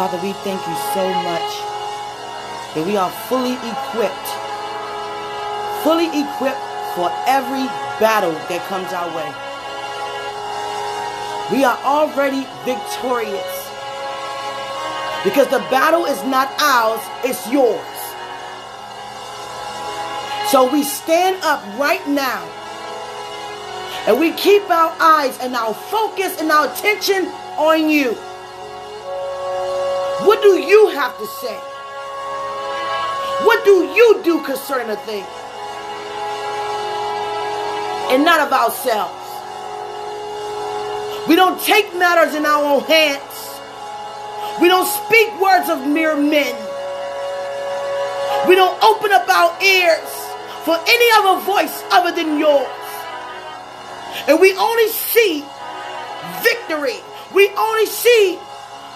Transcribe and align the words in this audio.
Father, 0.00 0.16
we 0.26 0.32
thank 0.32 0.66
you 0.66 0.76
so 0.96 1.04
much 1.12 1.52
that 2.72 2.84
we 2.86 2.96
are 2.96 3.10
fully 3.28 3.52
equipped, 3.52 4.28
fully 5.84 6.08
equipped 6.08 6.64
for 6.96 7.12
every 7.28 7.68
battle 8.00 8.32
that 8.48 8.64
comes 8.72 8.88
our 8.96 9.12
way. 9.12 9.28
We 11.52 11.64
are 11.68 11.76
already 11.84 12.48
victorious 12.64 13.52
because 15.20 15.52
the 15.52 15.60
battle 15.68 16.06
is 16.06 16.24
not 16.24 16.48
ours, 16.56 17.04
it's 17.22 17.44
yours. 17.52 18.00
So 20.48 20.64
we 20.72 20.82
stand 20.82 21.36
up 21.42 21.60
right 21.78 22.00
now 22.08 22.40
and 24.08 24.18
we 24.18 24.32
keep 24.32 24.64
our 24.70 24.96
eyes 24.98 25.38
and 25.40 25.54
our 25.54 25.74
focus 25.74 26.40
and 26.40 26.50
our 26.50 26.72
attention 26.72 27.26
on 27.60 27.90
you. 27.90 28.16
You 30.70 30.86
have 30.90 31.18
to 31.18 31.26
say? 31.26 31.56
What 33.44 33.64
do 33.64 33.86
you 33.90 34.20
do 34.22 34.40
concerning 34.44 34.88
a 34.88 34.96
thing? 34.98 35.26
And 38.12 38.24
not 38.24 38.38
of 38.46 38.52
ourselves. 38.52 39.18
We 41.26 41.34
don't 41.34 41.60
take 41.60 41.92
matters 41.96 42.36
in 42.36 42.46
our 42.46 42.62
own 42.62 42.84
hands. 42.84 43.60
We 44.60 44.68
don't 44.68 44.86
speak 44.86 45.28
words 45.40 45.68
of 45.68 45.84
mere 45.88 46.14
men. 46.14 46.54
We 48.46 48.54
don't 48.54 48.80
open 48.80 49.10
up 49.10 49.28
our 49.28 49.60
ears 49.60 50.10
for 50.62 50.78
any 50.86 51.08
other 51.18 51.40
voice 51.42 51.82
other 51.90 52.12
than 52.14 52.38
yours. 52.38 52.68
And 54.28 54.38
we 54.40 54.54
only 54.54 54.86
see 54.86 55.44
victory. 56.44 57.00
We 57.34 57.48
only 57.58 57.86
see 57.86 58.38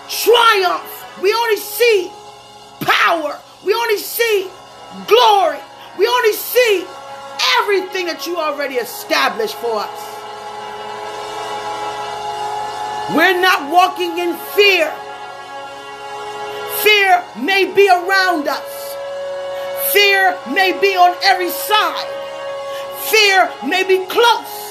triumph. 0.09 0.94
We 1.23 1.33
only 1.33 1.57
see 1.57 2.11
power. 2.81 3.41
We 3.65 3.75
only 3.75 3.99
see 3.99 4.49
glory. 5.07 5.59
We 5.99 6.07
only 6.07 6.33
see 6.33 6.85
everything 7.61 8.07
that 8.07 8.27
you 8.27 8.37
already 8.37 8.77
established 8.77 9.55
for 9.57 9.81
us. 9.81 10.01
We're 13.15 13.41
not 13.41 13.71
walking 13.71 14.19
in 14.19 14.35
fear. 14.57 14.91
Fear 16.83 17.25
may 17.45 17.71
be 17.73 17.89
around 17.89 18.49
us. 18.49 18.71
Fear 19.93 20.37
may 20.53 20.77
be 20.81 20.97
on 20.97 21.17
every 21.23 21.51
side. 21.51 22.09
Fear 23.11 23.53
may 23.69 23.85
be 23.85 24.05
close. 24.07 24.65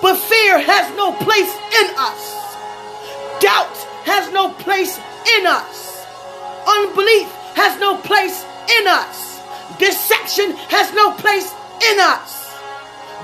But 0.00 0.16
fear 0.16 0.58
has 0.58 0.96
no 0.96 1.12
place 1.12 1.52
in 1.80 1.90
us. 1.98 2.38
Doubt 3.42 3.76
has 4.06 4.32
no 4.32 4.50
place 4.54 4.98
in 5.36 5.46
us. 5.46 6.06
Unbelief 6.66 7.28
has 7.54 7.78
no 7.80 7.96
place 7.98 8.44
in 8.80 8.86
us. 8.86 9.40
Deception 9.78 10.52
has 10.68 10.92
no 10.94 11.12
place 11.12 11.52
in 11.92 12.00
us. 12.00 12.54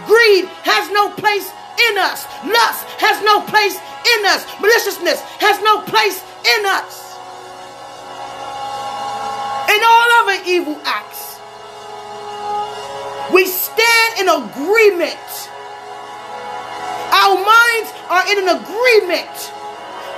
Greed 0.06 0.47
has 0.64 0.91
no 0.91 1.10
place 1.10 1.48
in 1.91 1.98
us. 1.98 2.27
Lust 2.44 2.84
has 3.00 3.22
no 3.25 3.41
place 3.42 3.77
in 3.77 4.27
us. 4.27 4.44
Maliciousness 4.60 5.20
has 5.41 5.60
no 5.62 5.80
place 5.82 6.22
in 6.58 6.66
us. 6.66 7.16
And 9.70 9.80
all 9.82 10.08
other 10.22 10.38
evil 10.47 10.78
acts. 10.84 11.41
We 13.32 13.47
stand 13.47 14.20
in 14.20 14.28
agreement 14.28 15.50
our 17.14 17.36
minds 17.36 17.91
are 18.10 18.25
in 18.27 18.38
an 18.42 18.50
agreement. 18.58 19.53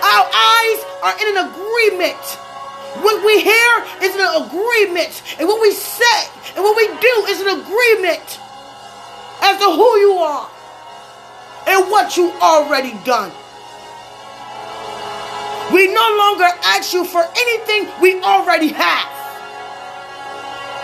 Our 0.07 0.27
eyes 0.31 0.81
are 1.03 1.15
in 1.19 1.37
an 1.37 1.51
agreement. 1.51 2.25
What 3.03 3.27
we 3.27 3.43
hear 3.43 3.73
is 4.03 4.15
an 4.15 4.47
agreement. 4.47 5.23
And 5.39 5.49
what 5.49 5.61
we 5.61 5.73
say 5.73 6.21
and 6.55 6.63
what 6.63 6.77
we 6.77 6.87
do 6.87 7.15
is 7.29 7.41
an 7.41 7.61
agreement 7.61 8.41
as 9.43 9.59
to 9.59 9.67
who 9.67 9.91
you 9.99 10.13
are 10.13 10.49
and 11.67 11.91
what 11.91 12.17
you 12.17 12.31
already 12.41 12.95
done. 13.05 13.33
We 15.75 15.93
no 15.93 16.17
longer 16.19 16.47
ask 16.63 16.95
you 16.95 17.05
for 17.05 17.25
anything 17.37 17.91
we 18.01 18.23
already 18.23 18.69
have. 18.69 19.11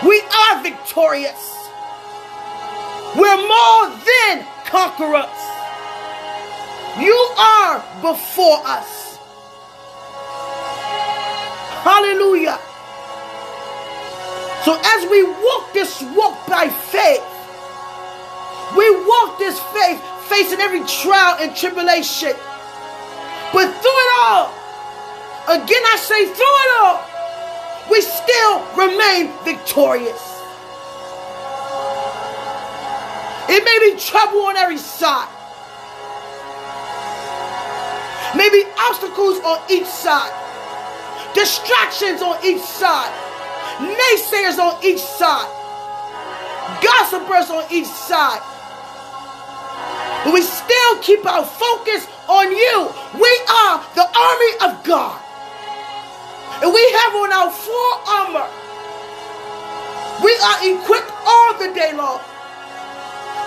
We 0.05 0.21
are 0.21 0.61
victorious. 0.61 1.69
We're 3.15 3.47
more 3.47 3.89
than 3.89 4.45
conquerors. 4.65 5.39
You 6.99 7.15
are 7.37 7.83
before 8.01 8.59
us. 8.65 9.02
Hallelujah. 11.83 12.57
So 14.63 14.79
as 14.81 15.09
we 15.11 15.23
walk 15.23 15.73
this 15.73 16.01
walk 16.15 16.47
by 16.47 16.69
faith, 16.69 17.23
we 18.77 18.89
walk 19.05 19.37
this 19.37 19.59
faith 19.75 20.01
facing 20.29 20.61
every 20.61 20.83
trial 20.85 21.37
and 21.41 21.55
tribulation. 21.55 22.33
But 23.51 23.67
through 23.67 23.99
it 24.05 24.11
all, 24.23 24.47
again 25.51 25.83
I 25.91 25.97
say 25.99 26.25
through 26.25 26.57
it 26.63 26.71
all, 26.79 27.03
we 27.91 27.99
still 28.01 28.63
remain 28.79 29.33
victorious. 29.43 30.23
It 33.49 33.61
may 33.63 33.91
be 33.91 33.99
trouble 33.99 34.39
on 34.47 34.55
every 34.55 34.77
side. 34.77 35.27
Maybe 38.35 38.63
obstacles 38.79 39.39
on 39.41 39.59
each 39.69 39.85
side, 39.85 40.31
distractions 41.33 42.21
on 42.21 42.37
each 42.45 42.61
side, 42.61 43.11
naysayers 43.79 44.59
on 44.59 44.83
each 44.83 44.99
side, 44.99 45.49
gossipers 46.81 47.49
on 47.49 47.65
each 47.71 47.87
side. 47.87 48.41
But 50.23 50.33
we 50.33 50.41
still 50.41 50.97
keep 51.01 51.25
our 51.25 51.45
focus 51.45 52.07
on 52.29 52.51
you. 52.51 52.89
We 53.19 53.31
are 53.49 53.83
the 53.95 54.07
army 54.07 54.51
of 54.65 54.83
God. 54.83 55.19
And 56.63 56.73
we 56.73 56.83
have 56.91 57.15
on 57.15 57.31
our 57.33 57.51
full 57.51 57.93
armor. 58.07 58.47
We 60.23 60.31
are 60.39 60.59
equipped 60.63 61.11
all 61.25 61.59
the 61.59 61.73
day 61.73 61.91
long. 61.93 62.21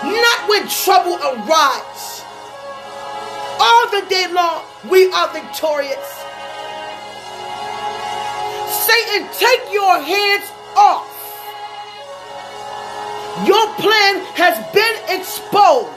Not 0.03 0.49
when 0.49 0.67
trouble 0.67 1.17
arrives 1.17 2.17
all 3.59 3.89
the 3.89 4.05
day 4.07 4.27
long, 4.31 4.63
we 4.89 5.11
are 5.11 5.33
victorious. 5.33 6.23
Satan, 8.87 9.27
take 9.37 9.73
your 9.73 9.99
hands 9.99 10.49
off. 10.75 11.07
Your 13.45 13.67
plan 13.75 14.23
has 14.33 14.57
been 14.73 15.19
exposed. 15.19 15.91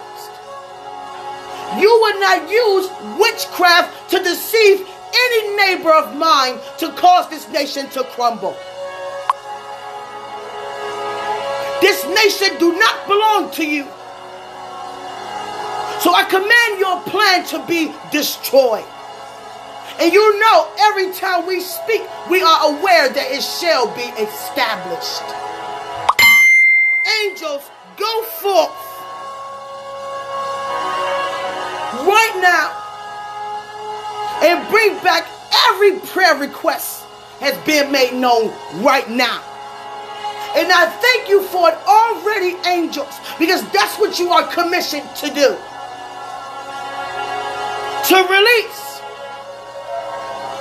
You 1.81 1.89
will 1.89 2.21
not 2.21 2.51
use 2.51 2.91
witchcraft 3.19 4.11
to 4.11 4.19
deceive 4.23 4.87
any 5.15 5.57
neighbor 5.57 5.93
of 5.95 6.17
mine 6.17 6.59
to 6.79 6.91
cause 6.93 7.31
this 7.31 7.49
nation 7.51 7.89
to 7.91 8.03
crumble. 8.05 8.57
This 11.81 12.05
nation 12.07 12.59
do 12.59 12.77
not 12.77 13.07
belong 13.07 13.51
to 13.53 13.65
you. 13.65 13.85
So 16.01 16.13
I 16.13 16.27
command 16.29 16.81
your 16.81 17.01
plan 17.03 17.47
to 17.47 17.65
be 17.67 17.93
destroyed. 18.11 18.85
And 19.99 20.13
you 20.13 20.39
know, 20.39 20.69
every 20.79 21.13
time 21.13 21.47
we 21.47 21.61
speak, 21.61 22.03
we 22.31 22.43
are 22.43 22.73
aware 22.73 23.09
that 23.09 23.27
it 23.31 23.43
shall 23.43 23.87
be 23.95 24.07
established. 24.23 25.25
Angels, 27.25 27.71
go 27.97 28.23
forth 28.41 28.71
right 32.07 32.37
now 32.41 32.77
and 34.43 34.69
bring 34.71 34.95
back 35.03 35.27
every 35.69 35.99
prayer 36.01 36.37
request 36.37 37.05
has 37.41 37.57
been 37.67 37.91
made 37.91 38.15
known 38.15 38.53
right 38.83 39.09
now. 39.11 39.43
And 40.57 40.71
I 40.73 40.87
thank 40.89 41.29
you 41.29 41.43
for 41.43 41.69
it 41.69 41.79
already, 41.87 42.57
angels, 42.69 43.21
because 43.39 43.63
that's 43.71 43.99
what 43.99 44.19
you 44.19 44.31
are 44.31 44.47
commissioned 44.53 45.09
to 45.17 45.29
do 45.29 45.57
to 48.09 48.17
release 48.17 48.90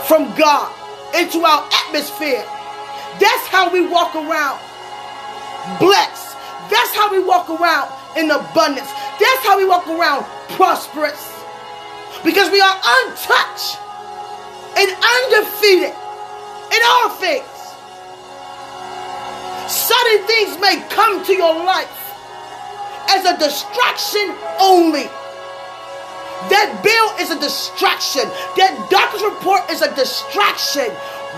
from 0.09 0.25
God 0.33 0.73
into 1.13 1.45
our 1.45 1.69
atmosphere. 1.85 2.43
That's 3.21 3.45
how 3.45 3.71
we 3.71 3.85
walk 3.85 4.15
around 4.15 4.59
blessed. 5.77 6.35
That's 6.73 6.95
how 6.95 7.11
we 7.11 7.23
walk 7.23 7.47
around 7.47 7.93
in 8.17 8.31
abundance. 8.31 8.89
That's 9.21 9.45
how 9.45 9.55
we 9.55 9.65
walk 9.65 9.87
around 9.87 10.25
prosperous. 10.57 11.21
Because 12.25 12.49
we 12.49 12.59
are 12.59 12.75
untouched 13.05 13.77
and 14.81 14.89
undefeated 14.89 15.93
in 15.93 16.81
all 16.89 17.09
things. 17.09 17.45
Sudden 19.69 20.25
things 20.25 20.57
may 20.59 20.83
come 20.89 21.23
to 21.23 21.33
your 21.33 21.53
life 21.53 22.15
as 23.11 23.25
a 23.25 23.37
distraction 23.37 24.33
only. 24.59 25.05
That 26.47 26.79
bill 26.79 27.19
is 27.19 27.35
a 27.35 27.39
distraction. 27.39 28.23
That 28.55 28.87
doctor's 28.89 29.23
report 29.23 29.67
is 29.69 29.81
a 29.81 29.93
distraction. 29.93 30.87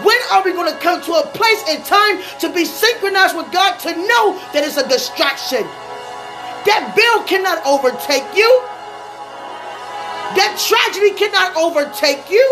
When 0.06 0.18
are 0.32 0.46
we 0.46 0.54
going 0.54 0.72
to 0.72 0.78
come 0.80 1.02
to 1.02 1.14
a 1.18 1.26
place 1.34 1.62
in 1.68 1.82
time 1.82 2.22
to 2.40 2.54
be 2.54 2.66
synchronized 2.66 3.36
with 3.36 3.52
God 3.52 3.82
to 3.82 3.92
know 3.98 4.38
that 4.54 4.62
it's 4.62 4.78
a 4.78 4.88
distraction? 4.88 5.66
That 6.70 6.94
bill 6.94 7.26
cannot 7.26 7.66
overtake 7.66 8.30
you. 8.38 8.50
That 10.38 10.54
tragedy 10.62 11.18
cannot 11.18 11.58
overtake 11.58 12.30
you. 12.30 12.46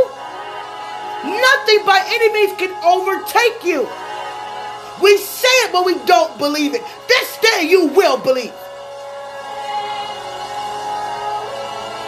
Nothing 1.24 1.86
by 1.86 2.01
any 2.10 2.34
means 2.34 2.57
can 2.57 2.74
overtake 2.84 3.63
you. 3.63 3.88
We 5.01 5.18
say 5.18 5.48
it, 5.63 5.72
but 5.72 5.86
we 5.86 5.96
don't 6.06 6.38
believe 6.38 6.74
it. 6.74 6.84
This 7.07 7.38
day 7.38 7.69
you 7.69 7.88
will 7.88 8.18
believe. 8.18 8.54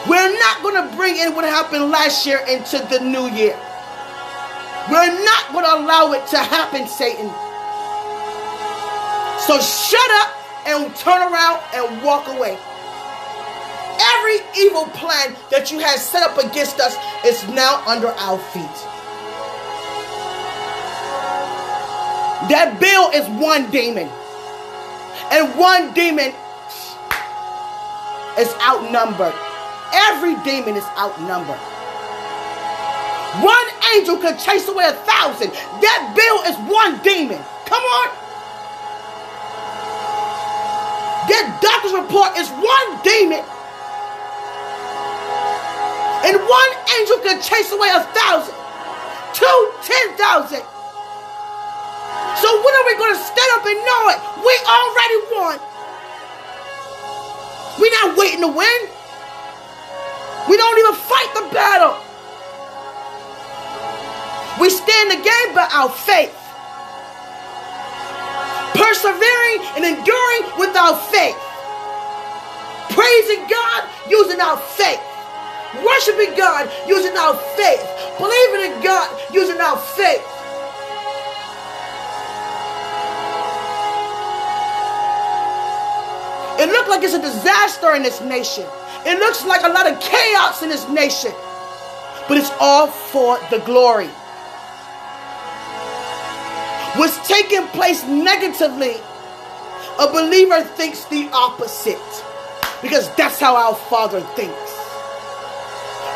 We're 0.09 0.39
not 0.39 0.63
going 0.63 0.89
to 0.89 0.95
bring 0.95 1.18
in 1.18 1.36
what 1.36 1.45
happened 1.45 1.92
last 1.92 2.25
year 2.25 2.39
into 2.50 2.80
the 2.89 3.00
new 3.00 3.30
year. 3.30 3.56
We're 4.89 5.24
not 5.24 5.53
going 5.53 5.65
to 5.65 5.75
allow 5.77 6.12
it 6.13 6.25
to 6.27 6.38
happen, 6.39 6.88
Satan. 6.88 7.30
So 9.45 9.59
shut 9.62 10.12
up 10.21 10.30
and 10.65 10.95
turn 10.95 11.21
around 11.21 11.62
and 11.74 12.03
walk 12.03 12.27
away. 12.27 12.57
Every 14.01 14.38
evil 14.57 14.86
plan 14.86 15.36
that 15.51 15.71
you 15.71 15.80
had 15.80 16.00
set 16.00 16.24
up 16.24 16.38
against 16.38 16.80
us 16.80 16.95
is 17.24 17.48
now 17.50 17.83
under 17.86 18.07
our 18.07 18.39
feet. 18.39 18.77
That 22.50 22.77
bill 22.80 23.12
is 23.12 23.30
one 23.39 23.69
demon. 23.69 24.09
And 25.31 25.57
one 25.59 25.94
demon 25.94 26.33
is 28.39 28.51
outnumbered. 28.62 29.50
Every 29.93 30.35
demon 30.43 30.75
is 30.75 30.85
outnumbered. 30.97 31.59
One 33.39 33.67
angel 33.95 34.17
could 34.17 34.39
chase 34.39 34.67
away 34.67 34.85
a 34.85 34.93
thousand. 35.07 35.51
That 35.79 36.11
bill 36.11 36.43
is 36.51 36.55
one 36.67 36.99
demon. 36.99 37.39
Come 37.63 37.83
on. 37.83 38.07
That 41.31 41.47
doctor's 41.63 41.95
report 41.95 42.35
is 42.35 42.51
one 42.59 42.89
demon. 43.07 43.39
And 46.27 46.35
one 46.43 46.71
angel 46.99 47.17
can 47.23 47.39
chase 47.39 47.71
away 47.71 47.88
a 47.88 48.03
thousand, 48.11 48.53
two, 49.31 49.57
ten 49.88 50.11
thousand. 50.19 50.61
So 52.35 52.49
when 52.51 52.73
are 52.75 52.85
we 52.85 52.99
going 52.99 53.15
to 53.15 53.21
stand 53.23 53.51
up 53.55 53.63
and 53.63 53.79
know 53.79 54.03
it? 54.11 54.19
We 54.43 54.53
already 54.67 55.17
won. 55.31 55.57
We're 57.79 57.95
not 58.03 58.17
waiting 58.19 58.41
to 58.43 58.51
win. 58.51 58.90
We 60.51 60.57
don't 60.57 60.80
even 60.80 60.95
fight 60.95 61.31
the 61.33 61.48
battle. 61.56 61.95
We 64.59 64.69
stand 64.69 65.12
the 65.12 65.15
game 65.15 65.56
by 65.56 65.63
our 65.71 65.88
faith. 65.88 66.36
Persevering 68.75 69.62
and 69.80 69.86
enduring 69.86 70.44
with 70.59 70.75
our 70.75 71.00
faith. 71.07 71.39
Praising 72.92 73.48
God 73.48 73.88
using 74.09 74.42
our 74.42 74.57
faith. 74.57 75.00
Worshiping 75.86 76.36
God 76.36 76.69
using 76.86 77.15
our 77.15 77.36
faith. 77.56 77.88
Believing 78.18 78.74
in 78.74 78.83
God 78.83 79.07
using 79.33 79.62
our 79.62 79.77
faith. 79.77 80.19
It 86.59 86.68
looked 86.68 86.89
like 86.89 87.03
it's 87.03 87.13
a 87.13 87.21
disaster 87.21 87.95
in 87.95 88.03
this 88.03 88.19
nation. 88.19 88.65
It 89.06 89.18
looks 89.19 89.45
like 89.45 89.63
a 89.63 89.69
lot 89.69 89.92
of 89.92 90.00
chaos 90.00 90.62
in 90.62 90.69
this 90.69 90.88
nation. 90.89 91.31
But 92.27 92.38
it's 92.38 92.51
all 92.59 92.88
for 92.88 93.39
the 93.50 93.59
glory. 93.59 94.09
What's 96.95 97.18
taking 97.27 97.65
place 97.69 98.03
negatively, 98.06 98.95
a 100.00 100.07
believer 100.12 100.62
thinks 100.63 101.06
the 101.06 101.30
opposite. 101.33 101.98
Because 102.81 103.13
that's 103.15 103.39
how 103.39 103.56
our 103.56 103.75
Father 103.75 104.21
thinks. 104.36 104.71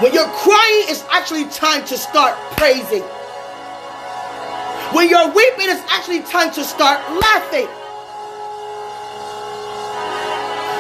When 0.02 0.14
you're 0.14 0.28
crying, 0.28 0.86
it's 0.90 1.06
actually 1.10 1.46
time 1.46 1.86
to 1.86 1.98
start 1.98 2.36
praising. 2.58 3.04
When 4.94 5.10
you're 5.10 5.28
weeping, 5.28 5.70
it's 5.70 5.84
actually 5.92 6.22
time 6.22 6.52
to 6.54 6.64
start 6.64 7.00
laughing. 7.22 7.68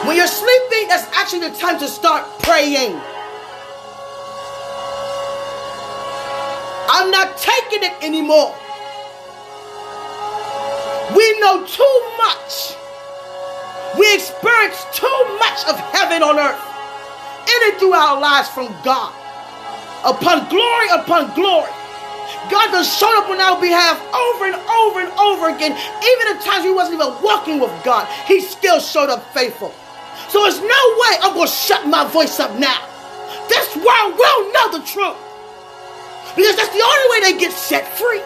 When 0.06 0.16
you're 0.16 0.28
sleeping, 0.28 0.88
that's 0.88 1.07
actually 1.18 1.50
the 1.50 1.56
time 1.56 1.80
to 1.80 1.88
start 1.88 2.28
praying. 2.44 2.94
I'm 6.88 7.10
not 7.10 7.38
taking 7.38 7.84
it 7.84 7.94
anymore. 8.04 8.56
We 11.16 11.40
know 11.40 11.66
too 11.66 12.02
much. 12.18 12.75
We 13.98 14.13
experience 14.13 14.86
too 14.94 15.19
much 15.40 15.66
of 15.68 15.80
heaven 15.90 16.22
on 16.22 16.38
earth 16.38 16.62
in 17.48 17.72
and 17.72 17.80
through 17.80 17.94
our 17.94 18.22
lives 18.22 18.50
from 18.50 18.68
God. 18.84 19.13
Upon 20.06 20.48
glory 20.50 20.88
upon 20.94 21.34
glory. 21.34 21.72
God 22.52 22.69
has 22.69 22.86
shown 22.96 23.16
up 23.18 23.30
on 23.30 23.42
our 23.42 23.60
behalf 23.60 23.98
over 24.13 24.46
and 24.46 24.56
over 24.69 25.00
and 25.00 25.12
over 25.18 25.50
again. 25.50 25.72
Even 25.74 26.36
at 26.36 26.42
times 26.46 26.63
we 26.63 26.72
wasn't 26.72 27.02
even 27.02 27.12
walking 27.24 27.60
with 27.60 27.74
God, 27.84 28.07
He 28.28 28.40
still 28.42 28.80
showed 28.80 29.10
up 29.10 29.34
faithful. 29.34 29.74
So 30.29 30.44
there's 30.44 30.62
no 30.62 30.81
way 31.00 31.13
I'm 31.21 31.33
going 31.33 31.47
to 31.47 31.53
shut 31.53 31.88
my 31.88 32.07
voice 32.09 32.39
up 32.39 32.57
now. 32.59 32.81
This 33.47 33.75
world 33.75 34.17
will 34.17 34.53
know 34.53 34.77
the 34.77 34.85
truth. 34.85 35.17
Because 36.35 36.56
that's 36.56 36.73
the 36.73 36.83
only 36.83 37.07
way 37.12 37.19
they 37.31 37.39
get 37.39 37.53
set 37.53 37.88
free. 37.97 38.21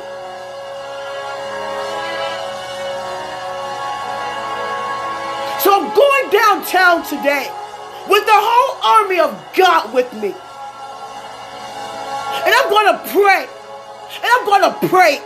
So 5.62 5.75
I'm 5.75 5.94
going 5.94 6.30
downtown 6.31 7.06
today 7.06 7.51
with 8.07 8.25
the 8.25 8.33
whole 8.33 9.03
army 9.03 9.19
of 9.19 9.38
God 9.56 9.94
with 9.94 10.12
me. 10.13 10.33
And 12.45 12.56
I'm 12.56 12.69
going 12.69 12.94
to 12.94 13.00
pray. 13.12 13.45
And 13.45 14.25
I'm 14.25 14.45
going 14.45 14.63
to 14.63 14.88
praise. 14.88 15.21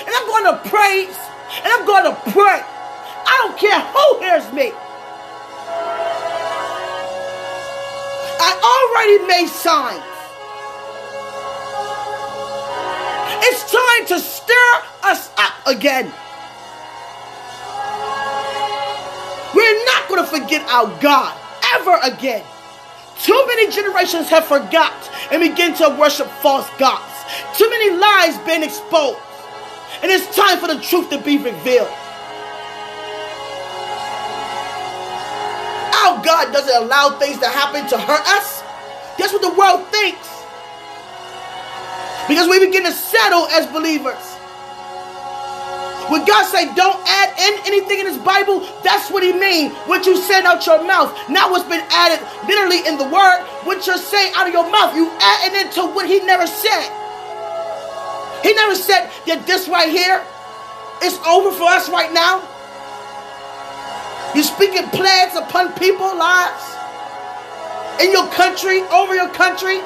And 0.00 0.10
I'm 0.10 0.26
going 0.26 0.44
to 0.50 0.68
praise. 0.68 1.16
And 1.62 1.66
I'm 1.66 1.86
going 1.86 2.04
to 2.04 2.16
pray. 2.32 2.62
I 3.28 3.34
don't 3.44 3.58
care 3.58 3.80
who 3.80 4.18
hears 4.20 4.52
me. 4.52 4.72
I 8.48 8.54
already 8.62 9.18
made 9.26 9.48
signs. 9.48 10.06
It's 13.42 13.72
time 13.72 14.06
to 14.06 14.20
stir 14.20 14.72
us 15.02 15.30
up 15.36 15.54
again. 15.66 16.12
We're 19.52 19.84
not 19.86 20.08
going 20.08 20.22
to 20.22 20.30
forget 20.30 20.62
our 20.68 20.86
God 21.00 21.36
ever 21.74 21.98
again. 22.04 22.44
Too 23.18 23.44
many 23.48 23.72
generations 23.72 24.28
have 24.28 24.44
forgot 24.44 24.94
and 25.32 25.42
begin 25.42 25.74
to 25.82 25.96
worship 25.98 26.28
false 26.40 26.70
gods. 26.78 27.12
Too 27.58 27.68
many 27.68 27.96
lies 27.96 28.38
been 28.46 28.62
exposed. 28.62 29.18
And 30.02 30.12
it's 30.12 30.36
time 30.36 30.58
for 30.58 30.68
the 30.68 30.78
truth 30.80 31.10
to 31.10 31.18
be 31.18 31.38
revealed. 31.38 31.90
God 36.26 36.52
doesn't 36.52 36.82
allow 36.82 37.16
things 37.20 37.38
to 37.38 37.46
happen 37.46 37.86
to 37.86 37.96
hurt 37.96 38.26
us. 38.34 38.60
That's 39.16 39.32
what 39.32 39.42
the 39.42 39.54
world 39.54 39.86
thinks. 39.94 40.26
Because 42.26 42.50
we 42.50 42.58
begin 42.58 42.82
to 42.82 42.90
settle 42.90 43.46
as 43.54 43.70
believers. 43.70 44.18
When 46.10 46.26
God 46.26 46.44
say 46.50 46.66
don't 46.74 46.98
add 47.06 47.30
in 47.38 47.66
anything 47.66 48.00
in 48.00 48.06
his 48.06 48.18
Bible, 48.18 48.66
that's 48.82 49.10
what 49.10 49.22
he 49.22 49.32
mean. 49.32 49.70
What 49.86 50.04
you 50.04 50.16
said 50.16 50.42
out 50.42 50.66
your 50.66 50.84
mouth, 50.84 51.14
not 51.30 51.50
what's 51.50 51.68
been 51.68 51.86
added 51.90 52.18
literally 52.46 52.86
in 52.86 52.98
the 52.98 53.06
word. 53.06 53.46
What 53.62 53.86
you're 53.86 53.96
saying 53.96 54.32
out 54.34 54.48
of 54.48 54.52
your 54.52 54.68
mouth, 54.70 54.94
you 54.94 55.10
adding 55.22 55.66
into 55.66 55.86
what 55.94 56.06
he 56.06 56.18
never 56.26 56.46
said. 56.46 56.90
He 58.42 58.52
never 58.54 58.74
said 58.74 59.10
that 59.26 59.46
this 59.46 59.68
right 59.68 59.90
here 59.90 60.22
is 61.02 61.18
over 61.26 61.50
for 61.50 61.70
us 61.70 61.88
right 61.88 62.12
now. 62.12 62.42
You're 64.36 64.44
speaking 64.44 64.84
plagues 64.90 65.34
upon 65.34 65.72
people 65.80 66.04
lives 66.04 66.62
in 68.02 68.12
your 68.12 68.28
country, 68.32 68.82
over 68.92 69.14
your 69.14 69.30
country. 69.30 69.80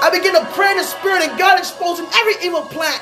I 0.00 0.08
begin 0.10 0.32
to 0.32 0.48
pray 0.56 0.70
in 0.70 0.78
the 0.78 0.84
spirit 0.84 1.28
and 1.28 1.38
God 1.38 1.58
exposing 1.58 2.06
every 2.14 2.40
evil 2.40 2.62
plan. 2.62 2.98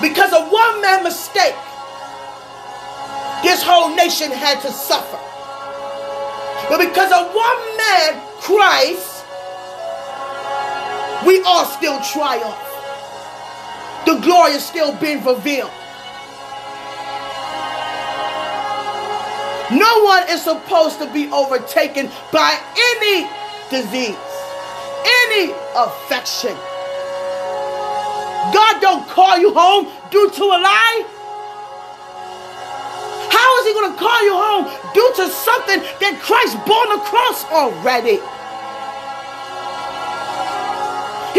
Because 0.00 0.32
of 0.32 0.48
one 0.52 0.80
man 0.80 1.02
mistake, 1.02 1.58
this 3.42 3.60
whole 3.60 3.96
nation 3.96 4.30
had 4.30 4.60
to 4.62 4.70
suffer. 4.70 5.18
But 6.70 6.78
because 6.78 7.10
of 7.10 7.34
one 7.34 7.76
man, 7.76 8.22
Christ, 8.38 9.24
we 11.26 11.42
all 11.42 11.64
still 11.64 11.98
triumph. 12.14 12.67
The 14.06 14.18
glory 14.20 14.52
is 14.52 14.64
still 14.64 14.92
being 14.96 15.24
revealed. 15.24 15.70
No 19.70 20.02
one 20.02 20.24
is 20.30 20.42
supposed 20.42 20.98
to 20.98 21.12
be 21.12 21.30
overtaken 21.30 22.10
by 22.32 22.58
any 22.96 23.28
disease, 23.68 24.16
any 25.28 25.52
affection. 25.76 26.56
God 28.52 28.80
don't 28.80 29.06
call 29.08 29.36
you 29.36 29.52
home 29.52 29.92
due 30.10 30.30
to 30.30 30.42
a 30.44 30.58
lie. 30.58 31.04
How 33.30 33.58
is 33.60 33.66
he 33.66 33.72
going 33.74 33.92
to 33.92 33.98
call 33.98 34.24
you 34.24 34.32
home 34.32 34.64
due 34.94 35.12
to 35.16 35.28
something 35.28 35.80
that 36.00 36.18
Christ 36.22 36.56
bore 36.66 36.88
on 36.88 36.98
the 36.98 37.04
cross 37.04 37.44
already? 37.52 38.20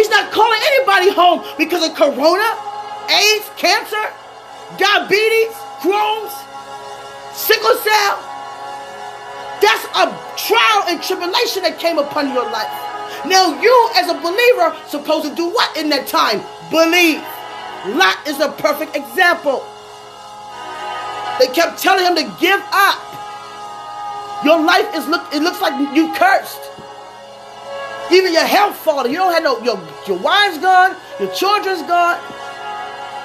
He's 0.09 0.17
not 0.17 0.31
calling 0.31 0.59
anybody 0.65 1.11
home 1.13 1.45
because 1.55 1.87
of 1.87 1.93
corona, 1.93 2.49
AIDS, 3.13 3.45
cancer, 3.57 4.01
diabetes, 4.81 5.53
Crohn's, 5.85 6.33
sickle 7.37 7.77
cell. 7.77 8.17
That's 9.61 9.85
a 9.93 10.09
trial 10.33 10.89
and 10.89 10.97
tribulation 10.97 11.61
that 11.61 11.77
came 11.77 11.99
upon 11.99 12.33
your 12.33 12.49
life. 12.49 12.73
Now 13.29 13.53
you 13.61 13.89
as 13.97 14.09
a 14.09 14.17
believer 14.17 14.73
supposed 14.87 15.29
to 15.29 15.35
do 15.35 15.47
what 15.53 15.77
in 15.77 15.89
that 15.89 16.07
time? 16.07 16.41
Believe. 16.71 17.21
Lot 17.93 18.17
is 18.25 18.39
a 18.39 18.49
perfect 18.49 18.95
example. 18.95 19.61
They 21.37 21.53
kept 21.53 21.77
telling 21.77 22.03
him 22.03 22.15
to 22.15 22.25
give 22.41 22.61
up. 22.73 22.97
Your 24.43 24.59
life 24.59 24.89
is 24.95 25.05
look 25.07 25.21
it 25.31 25.43
looks 25.43 25.61
like 25.61 25.77
you 25.95 26.11
cursed. 26.15 26.78
Even 28.11 28.33
your 28.33 28.45
health 28.45 28.75
falling. 28.77 29.11
You 29.11 29.19
don't 29.19 29.33
have 29.33 29.43
no 29.43 29.59
your 29.61 29.79
your 30.07 30.17
wife's 30.17 30.57
gone, 30.57 30.95
your 31.19 31.31
children's 31.31 31.83
gone, 31.83 32.17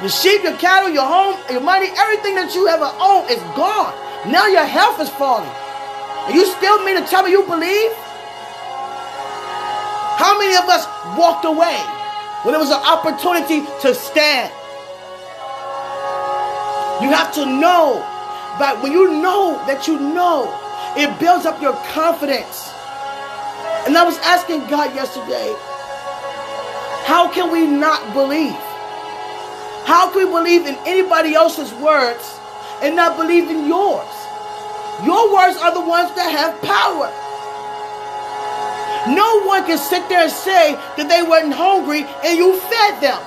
your 0.01 0.11
sheep, 0.11 0.43
your 0.43 0.57
cattle, 0.57 0.91
your 0.91 1.07
home, 1.07 1.41
your 1.51 1.61
money, 1.61 1.89
everything 1.97 2.35
that 2.35 2.55
you 2.55 2.69
ever 2.69 2.91
owned 3.01 3.31
is 3.31 3.41
gone. 3.57 3.95
Now 4.31 4.47
your 4.47 4.67
health 4.67 5.01
is 5.01 5.09
falling. 5.11 5.49
And 6.27 6.35
you 6.35 6.47
still 6.47 6.83
mean 6.85 7.01
to 7.01 7.07
tell 7.09 7.23
me 7.23 7.31
you 7.31 7.45
believe? 7.45 7.93
How 10.17 10.39
many 10.39 10.57
of 10.57 10.65
us 10.69 10.87
walked 11.19 11.45
away 11.45 11.81
when 12.45 12.55
it 12.55 12.59
was 12.59 12.71
an 12.71 12.81
opportunity 12.81 13.65
to 13.83 13.95
stand? 13.95 14.53
You 17.03 17.11
have 17.11 17.35
to 17.35 17.45
know 17.45 17.99
that 18.59 18.79
when 18.83 18.93
you 18.93 19.21
know 19.21 19.61
that 19.67 19.89
you 19.89 19.99
know, 19.99 20.49
it 20.97 21.19
builds 21.19 21.45
up 21.45 21.61
your 21.61 21.75
confidence. 21.93 22.74
And 23.87 23.97
I 23.97 24.05
was 24.05 24.17
asking 24.19 24.61
God 24.69 24.95
yesterday, 24.95 25.55
how 27.05 27.29
can 27.31 27.53
we 27.53 27.67
not 27.67 28.15
believe? 28.15 28.57
How 29.85 30.11
can 30.11 30.25
we 30.25 30.31
believe 30.33 30.65
in 30.65 30.75
anybody 30.87 31.35
else's 31.35 31.73
words 31.75 32.41
and 32.81 32.97
not 32.97 33.19
believe 33.19 33.51
in 33.51 33.69
yours? 33.69 34.09
Your 35.05 35.35
words 35.35 35.59
are 35.59 35.75
the 35.75 35.85
ones 35.85 36.15
that 36.17 36.33
have 36.33 36.57
power. 36.65 37.13
No 39.13 39.45
one 39.45 39.67
can 39.67 39.77
sit 39.77 40.09
there 40.09 40.23
and 40.23 40.33
say 40.33 40.73
that 40.97 41.09
they 41.09 41.23
weren't 41.23 41.53
hungry 41.53 42.09
and 42.25 42.39
you 42.39 42.57
fed 42.57 43.03
them. 43.05 43.21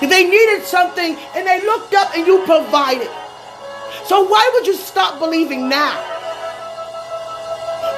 If 0.00 0.08
they 0.08 0.24
needed 0.24 0.64
something 0.64 1.16
and 1.36 1.46
they 1.46 1.60
looked 1.66 1.92
up 1.92 2.16
and 2.16 2.26
you 2.26 2.40
provided. 2.46 3.10
So 4.06 4.24
why 4.24 4.50
would 4.54 4.66
you 4.66 4.74
stop 4.74 5.18
believing 5.18 5.68
now? 5.68 6.15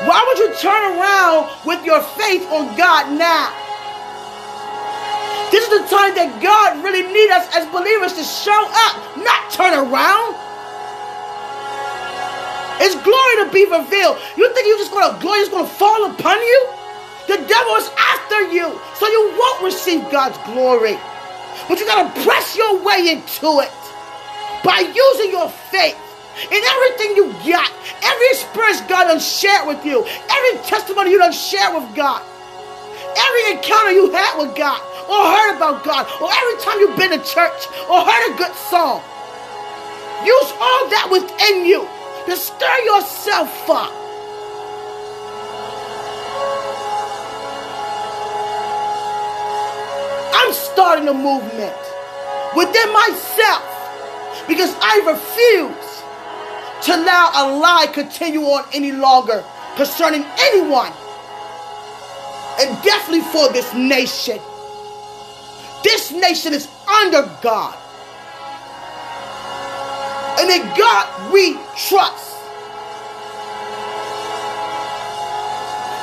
Why 0.07 0.23
would 0.23 0.39
you 0.39 0.55
turn 0.55 0.95
around 0.95 1.51
with 1.67 1.85
your 1.85 2.01
faith 2.15 2.47
on 2.53 2.77
God 2.77 3.11
now? 3.19 3.51
This 5.51 5.67
is 5.67 5.83
the 5.83 5.89
time 5.91 6.15
that 6.15 6.39
God 6.39 6.85
really 6.85 7.03
needs 7.03 7.33
us 7.33 7.51
as 7.51 7.67
believers 7.75 8.15
to 8.15 8.23
show 8.23 8.63
up, 8.87 8.95
not 9.19 9.51
turn 9.51 9.75
around. 9.75 10.39
It's 12.79 12.95
glory 13.03 13.35
to 13.43 13.51
be 13.51 13.67
revealed. 13.67 14.23
You 14.39 14.47
think 14.55 14.69
you're 14.69 14.79
just 14.79 14.93
gonna 14.93 15.19
glory 15.19 15.41
is 15.41 15.49
gonna 15.49 15.67
fall 15.67 16.07
upon 16.15 16.39
you? 16.39 16.61
The 17.27 17.43
devil 17.51 17.75
is 17.75 17.91
after 17.99 18.55
you, 18.55 18.79
so 18.95 19.09
you 19.09 19.35
won't 19.35 19.63
receive 19.67 20.07
God's 20.15 20.39
glory. 20.47 20.95
But 21.67 21.81
you 21.81 21.87
gotta 21.87 22.15
press 22.23 22.57
your 22.57 22.79
way 22.85 23.19
into 23.19 23.67
it 23.67 23.75
by 24.63 24.87
using 24.87 25.33
your 25.33 25.51
faith 25.75 25.99
in 26.47 26.63
everything 26.63 27.17
you 27.17 27.33
got, 27.51 27.71
every 28.03 28.29
experience 28.31 28.81
God 28.83 29.11
done 29.11 29.21
shared 29.21 29.67
with 29.67 29.85
you, 29.85 30.07
every 30.07 30.63
testimony 30.65 31.11
you 31.11 31.19
done 31.19 31.33
shared 31.33 31.75
with 31.75 31.95
God, 31.95 32.23
every 33.17 33.59
encounter 33.59 33.93
you 33.93 34.11
had 34.13 34.39
with 34.39 34.55
God, 34.57 34.81
or 35.09 35.19
heard 35.25 35.57
about 35.57 35.85
God, 35.85 36.07
or 36.21 36.31
every 36.31 36.63
time 36.63 36.79
you've 36.79 36.97
been 36.97 37.11
to 37.11 37.25
church 37.25 37.67
or 37.91 38.05
heard 38.05 38.35
a 38.35 38.39
good 38.39 38.55
song. 38.71 39.03
Use 40.25 40.51
all 40.61 40.89
that 40.91 41.09
within 41.11 41.65
you 41.65 41.89
to 42.27 42.37
stir 42.37 42.79
yourself 42.85 43.71
up. 43.71 43.93
I'm 50.35 50.53
starting 50.53 51.09
a 51.09 51.15
movement 51.15 51.77
within 52.55 52.93
myself 52.93 53.65
because 54.47 54.75
I 54.81 55.03
refuse 55.07 55.98
to 56.83 56.95
allow 56.95 57.31
a 57.35 57.45
lie 57.59 57.87
continue 57.93 58.43
on 58.43 58.65
any 58.73 58.93
longer 58.93 59.45
concerning 59.77 60.25
anyone 60.39 60.93
and 62.61 62.83
definitely 62.83 63.21
for 63.21 63.53
this 63.53 63.73
nation. 63.75 64.39
This 65.85 66.11
nation 66.13 66.53
is 66.53 66.69
under 67.03 67.23
God. 67.41 67.77
And 70.41 70.51
in 70.51 70.67
God 70.77 71.33
we 71.33 71.55
trust. 71.89 72.35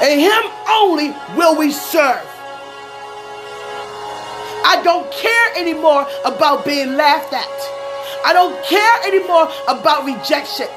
And 0.01 0.19
Him 0.19 0.51
only 0.69 1.09
will 1.35 1.57
we 1.57 1.71
serve. 1.71 2.25
I 4.67 4.81
don't 4.83 5.09
care 5.11 5.55
anymore 5.55 6.07
about 6.25 6.65
being 6.65 6.95
laughed 6.95 7.33
at. 7.33 7.84
I 8.25 8.33
don't 8.33 8.57
care 8.65 9.03
anymore 9.05 9.47
about 9.67 10.03
rejection. 10.03 10.67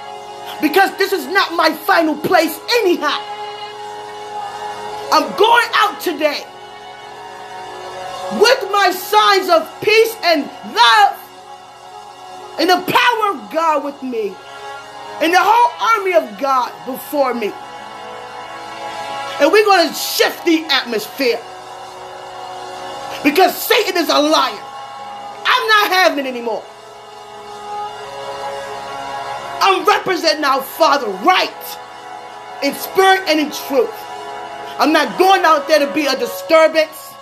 Because 0.60 0.96
this 0.98 1.12
is 1.12 1.26
not 1.26 1.54
my 1.54 1.70
final 1.72 2.14
place, 2.14 2.60
anyhow. 2.70 3.16
I'm 5.10 5.34
going 5.38 5.68
out 5.74 6.00
today 6.00 6.44
with 8.36 8.70
my 8.70 8.90
signs 8.92 9.48
of 9.48 9.64
peace 9.80 10.14
and 10.22 10.44
love 10.76 11.16
and 12.60 12.68
the 12.68 12.92
power 12.92 13.32
of 13.32 13.50
God 13.50 13.84
with 13.84 14.02
me 14.02 14.36
and 15.22 15.32
the 15.32 15.40
whole 15.40 15.96
army 15.96 16.12
of 16.12 16.38
God 16.38 16.70
before 16.84 17.32
me. 17.32 17.50
And 19.40 19.50
we're 19.50 19.64
going 19.64 19.88
to 19.88 19.94
shift 19.94 20.44
the 20.44 20.64
atmosphere 20.68 21.40
because 23.24 23.56
Satan 23.56 23.96
is 23.96 24.10
a 24.10 24.20
liar. 24.20 24.64
I'm 25.46 25.68
not 25.68 25.92
having 25.92 26.26
it 26.26 26.28
anymore. 26.28 26.62
I'm 29.60 29.84
representing 29.86 30.44
our 30.44 30.62
Father 30.62 31.08
right 31.24 31.78
in 32.62 32.74
spirit 32.74 33.22
and 33.28 33.40
in 33.40 33.50
truth. 33.50 33.92
I'm 34.78 34.92
not 34.92 35.18
going 35.18 35.44
out 35.44 35.66
there 35.68 35.80
to 35.80 35.92
be 35.92 36.06
a 36.06 36.16
disturbance. 36.18 37.12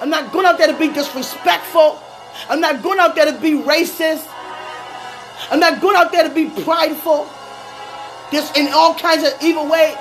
I'm 0.00 0.10
not 0.10 0.32
going 0.32 0.46
out 0.46 0.58
there 0.58 0.68
to 0.68 0.78
be 0.78 0.88
disrespectful. 0.88 2.00
I'm 2.48 2.60
not 2.60 2.82
going 2.82 2.98
out 2.98 3.14
there 3.14 3.26
to 3.32 3.38
be 3.40 3.52
racist. 3.52 4.26
I'm 5.50 5.60
not 5.60 5.80
going 5.80 5.96
out 5.96 6.12
there 6.12 6.28
to 6.28 6.34
be 6.34 6.50
prideful. 6.62 7.28
Just 8.30 8.56
in 8.56 8.68
all 8.72 8.94
kinds 8.94 9.24
of 9.24 9.32
evil 9.42 9.68
ways. 9.68 9.96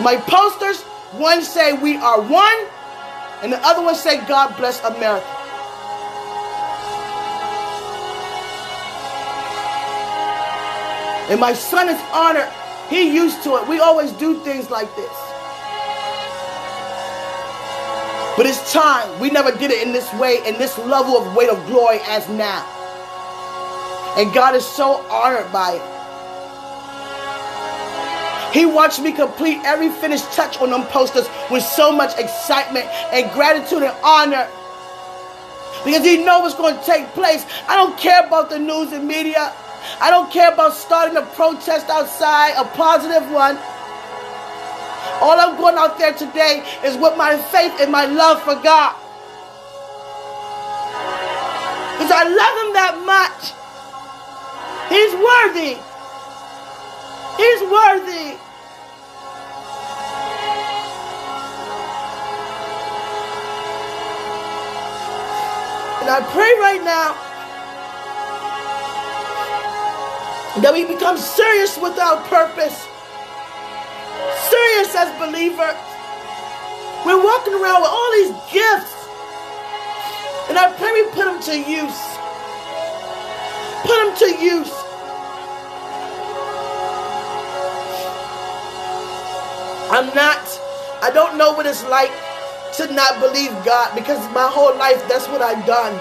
My 0.00 0.16
posters, 0.16 0.82
one 1.12 1.42
say 1.42 1.72
we 1.72 1.96
are 1.96 2.20
one, 2.20 2.66
and 3.42 3.52
the 3.52 3.58
other 3.64 3.82
one 3.82 3.94
say 3.94 4.24
God 4.26 4.56
bless 4.56 4.82
America. 4.84 5.43
And 11.30 11.40
my 11.40 11.54
son 11.54 11.88
is 11.88 12.00
honored. 12.12 12.50
He 12.90 13.14
used 13.14 13.42
to 13.44 13.56
it. 13.56 13.66
We 13.66 13.80
always 13.80 14.12
do 14.12 14.38
things 14.40 14.70
like 14.70 14.94
this. 14.94 15.12
But 18.36 18.46
it's 18.46 18.72
time. 18.72 19.20
We 19.20 19.30
never 19.30 19.52
did 19.52 19.70
it 19.70 19.86
in 19.86 19.92
this 19.92 20.12
way, 20.14 20.40
in 20.46 20.58
this 20.58 20.76
level 20.78 21.16
of 21.16 21.34
weight 21.36 21.48
of 21.48 21.64
glory 21.66 22.00
as 22.06 22.28
now. 22.28 22.66
And 24.18 24.32
God 24.34 24.54
is 24.54 24.66
so 24.66 25.06
honored 25.08 25.50
by 25.52 25.74
it. 25.74 25.82
He 28.52 28.66
watched 28.66 29.00
me 29.00 29.12
complete 29.12 29.60
every 29.64 29.88
finished 29.88 30.30
touch 30.32 30.58
on 30.58 30.70
them 30.70 30.84
posters 30.84 31.28
with 31.50 31.64
so 31.64 31.90
much 31.90 32.16
excitement 32.18 32.86
and 33.12 33.30
gratitude 33.32 33.82
and 33.82 33.96
honor. 34.04 34.48
Because 35.84 36.04
he 36.04 36.18
knows 36.18 36.42
what's 36.42 36.54
going 36.54 36.76
to 36.78 36.84
take 36.84 37.06
place. 37.08 37.46
I 37.66 37.76
don't 37.76 37.98
care 37.98 38.24
about 38.26 38.50
the 38.50 38.58
news 38.58 38.92
and 38.92 39.08
media. 39.08 39.52
I 40.00 40.10
don't 40.10 40.30
care 40.32 40.52
about 40.52 40.74
starting 40.74 41.16
a 41.16 41.22
protest 41.22 41.88
outside, 41.88 42.54
a 42.56 42.64
positive 42.64 43.30
one. 43.30 43.56
All 45.20 45.38
I'm 45.38 45.56
going 45.56 45.76
out 45.76 45.98
there 45.98 46.12
today 46.12 46.64
is 46.84 46.96
with 46.96 47.16
my 47.16 47.36
faith 47.36 47.80
and 47.80 47.90
my 47.92 48.06
love 48.06 48.42
for 48.42 48.54
God. 48.56 48.96
Because 51.94 52.10
I 52.10 52.24
love 52.24 52.54
Him 52.66 52.72
that 52.74 53.02
much 53.06 53.54
He's 54.88 55.14
worthy. 55.14 55.74
He's 57.36 57.62
worthy. 57.62 58.38
And 66.00 66.10
I 66.10 66.20
pray 66.32 66.52
right 66.60 66.82
now 66.84 67.33
that 70.62 70.72
we 70.72 70.84
become 70.84 71.18
serious 71.18 71.76
with 71.78 71.98
our 71.98 72.22
purpose. 72.30 72.86
Serious 74.46 74.94
as 74.94 75.10
believers. 75.18 75.74
We're 77.04 77.18
walking 77.22 77.54
around 77.54 77.82
with 77.82 77.90
all 77.90 78.10
these 78.14 78.32
gifts. 78.54 78.94
And 80.48 80.58
I 80.58 80.70
pray 80.78 80.92
we 80.92 81.04
put 81.10 81.26
them 81.26 81.42
to 81.42 81.56
use. 81.58 81.98
Put 83.82 83.98
them 83.98 84.12
to 84.22 84.28
use. 84.38 84.72
I'm 89.90 90.06
not, 90.14 90.42
I 91.02 91.10
don't 91.12 91.36
know 91.36 91.52
what 91.52 91.66
it's 91.66 91.84
like 91.84 92.10
to 92.76 92.92
not 92.92 93.20
believe 93.20 93.50
God 93.64 93.94
because 93.94 94.18
my 94.32 94.48
whole 94.48 94.74
life 94.76 95.02
that's 95.08 95.28
what 95.28 95.42
I've 95.42 95.64
done. 95.66 95.94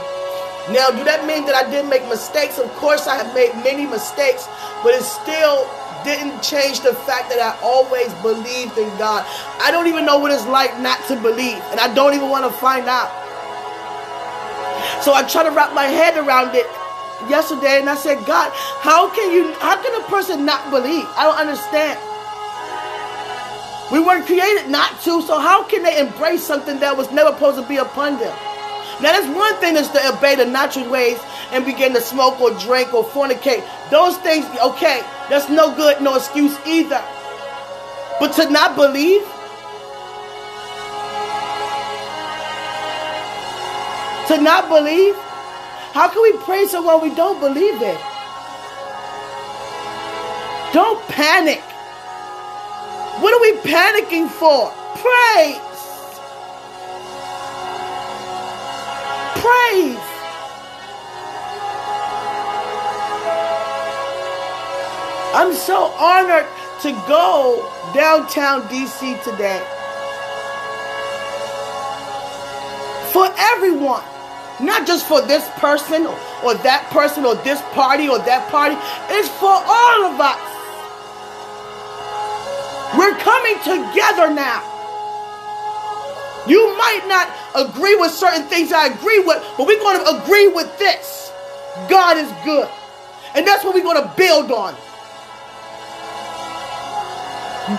Now, 0.71 0.91
do 0.91 1.03
that 1.03 1.27
mean 1.27 1.43
that 1.45 1.55
I 1.55 1.69
didn't 1.69 1.89
make 1.89 2.07
mistakes? 2.07 2.57
Of 2.57 2.71
course, 2.79 3.05
I 3.05 3.19
have 3.19 3.35
made 3.35 3.51
many 3.67 3.85
mistakes, 3.85 4.47
but 4.79 4.95
it 4.95 5.03
still 5.03 5.67
didn't 6.07 6.39
change 6.39 6.79
the 6.79 6.95
fact 7.03 7.27
that 7.31 7.39
I 7.39 7.59
always 7.59 8.13
believed 8.23 8.77
in 8.79 8.87
God. 8.95 9.27
I 9.59 9.71
don't 9.71 9.87
even 9.87 10.05
know 10.05 10.17
what 10.19 10.31
it's 10.31 10.47
like 10.47 10.71
not 10.79 11.03
to 11.07 11.19
believe, 11.19 11.59
and 11.71 11.79
I 11.79 11.93
don't 11.93 12.13
even 12.15 12.29
want 12.29 12.47
to 12.47 12.53
find 12.63 12.87
out. 12.87 13.11
So 15.03 15.11
I 15.11 15.27
try 15.27 15.43
to 15.43 15.51
wrap 15.51 15.75
my 15.75 15.83
head 15.83 16.15
around 16.15 16.55
it 16.55 16.67
yesterday, 17.27 17.79
and 17.83 17.89
I 17.89 17.95
said, 17.95 18.23
God, 18.25 18.51
how 18.79 19.11
can 19.11 19.31
you? 19.35 19.51
How 19.59 19.75
can 19.75 19.91
a 19.99 20.05
person 20.07 20.45
not 20.45 20.71
believe? 20.71 21.03
I 21.19 21.27
don't 21.27 21.39
understand. 21.43 21.99
We 23.91 23.99
weren't 23.99 24.25
created 24.25 24.71
not 24.71 24.95
to, 25.03 25.21
so 25.21 25.39
how 25.39 25.63
can 25.63 25.83
they 25.83 25.99
embrace 25.99 26.43
something 26.43 26.79
that 26.79 26.95
was 26.95 27.11
never 27.11 27.31
supposed 27.31 27.59
to 27.61 27.67
be 27.67 27.77
upon 27.77 28.17
them? 28.17 28.33
Now, 29.01 29.11
that's 29.11 29.27
one 29.35 29.55
thing 29.59 29.75
is 29.75 29.89
to 29.89 30.15
obey 30.15 30.35
the 30.35 30.45
natural 30.45 30.89
ways 30.89 31.19
and 31.51 31.65
begin 31.65 31.93
to 31.93 32.01
smoke 32.01 32.39
or 32.39 32.51
drink 32.59 32.93
or 32.93 33.03
fornicate. 33.03 33.63
Those 33.89 34.17
things, 34.17 34.45
okay, 34.63 35.01
that's 35.29 35.49
no 35.49 35.75
good, 35.75 36.01
no 36.01 36.15
excuse 36.15 36.57
either. 36.65 37.03
But 38.19 38.33
to 38.33 38.49
not 38.49 38.75
believe, 38.75 39.23
to 44.27 44.41
not 44.41 44.69
believe, 44.69 45.15
how 45.93 46.07
can 46.09 46.21
we 46.21 46.33
pray 46.43 46.65
someone 46.65 47.01
we 47.01 47.13
don't 47.13 47.39
believe 47.39 47.81
in? 47.81 47.97
Don't 50.73 50.99
panic. 51.07 51.61
What 53.21 53.33
are 53.33 53.41
we 53.41 53.53
panicking 53.61 54.27
for? 54.27 54.71
Praise. 54.97 55.72
Praise. 59.43 59.97
I'm 65.35 65.53
so 65.53 65.91
honored 65.99 66.47
to 66.83 66.91
go 67.09 67.69
downtown 67.93 68.61
DC 68.69 69.21
today. 69.25 69.59
For 73.11 73.27
everyone, 73.37 74.03
not 74.61 74.87
just 74.87 75.05
for 75.09 75.21
this 75.21 75.49
person 75.59 76.05
or, 76.05 76.17
or 76.45 76.53
that 76.63 76.87
person 76.89 77.25
or 77.25 77.35
this 77.43 77.61
party 77.73 78.07
or 78.07 78.19
that 78.19 78.49
party, 78.49 78.77
it's 79.09 79.27
for 79.27 79.51
all 79.51 80.05
of 80.07 80.21
us. 80.23 80.39
We're 82.97 83.17
coming 83.19 83.57
together 83.59 84.33
now. 84.33 84.72
You 86.47 86.75
might 86.77 87.05
not 87.07 87.29
agree 87.55 87.95
with 87.95 88.11
certain 88.11 88.43
things 88.43 88.71
I 88.71 88.87
agree 88.87 89.19
with, 89.19 89.41
but 89.57 89.65
we're 89.65 89.79
going 89.79 90.03
to 90.03 90.23
agree 90.23 90.49
with 90.49 90.77
this. 90.77 91.31
God 91.89 92.17
is 92.17 92.29
good. 92.43 92.69
And 93.35 93.47
that's 93.47 93.63
what 93.63 93.73
we're 93.73 93.83
going 93.83 94.01
to 94.01 94.13
build 94.15 94.51
on. 94.51 94.75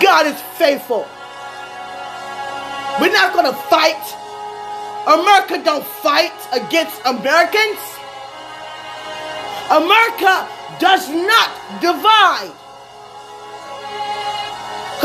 God 0.01 0.25
is 0.25 0.41
faithful. 0.57 1.07
We're 2.99 3.13
not 3.13 3.33
going 3.33 3.45
to 3.45 3.53
fight. 3.69 4.01
America 5.07 5.63
don't 5.63 5.85
fight 5.85 6.33
against 6.51 6.99
Americans. 7.05 7.77
America 9.69 10.47
does 10.79 11.09
not 11.09 11.51
divide. 11.81 12.51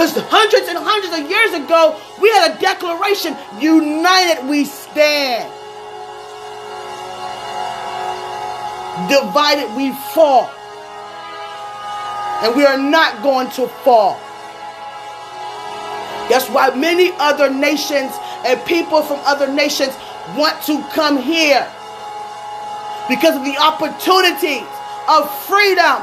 Because 0.00 0.16
hundreds 0.30 0.66
and 0.66 0.78
hundreds 0.80 1.12
of 1.12 1.28
years 1.28 1.52
ago, 1.52 2.00
we 2.22 2.30
had 2.30 2.56
a 2.56 2.58
declaration 2.58 3.36
united 3.60 4.48
we 4.48 4.64
stand, 4.64 5.44
divided 9.12 9.68
we 9.76 9.92
fall. 10.16 10.48
And 12.40 12.56
we 12.56 12.64
are 12.64 12.78
not 12.78 13.22
going 13.22 13.50
to 13.60 13.68
fall. 13.84 14.16
That's 16.32 16.48
why 16.48 16.74
many 16.74 17.12
other 17.18 17.50
nations 17.50 18.10
and 18.46 18.58
people 18.64 19.02
from 19.02 19.20
other 19.26 19.52
nations 19.52 19.92
want 20.34 20.64
to 20.64 20.82
come 20.94 21.20
here 21.20 21.68
because 23.06 23.36
of 23.36 23.44
the 23.44 23.58
opportunities 23.60 24.64
of 25.12 25.28
freedom 25.44 26.00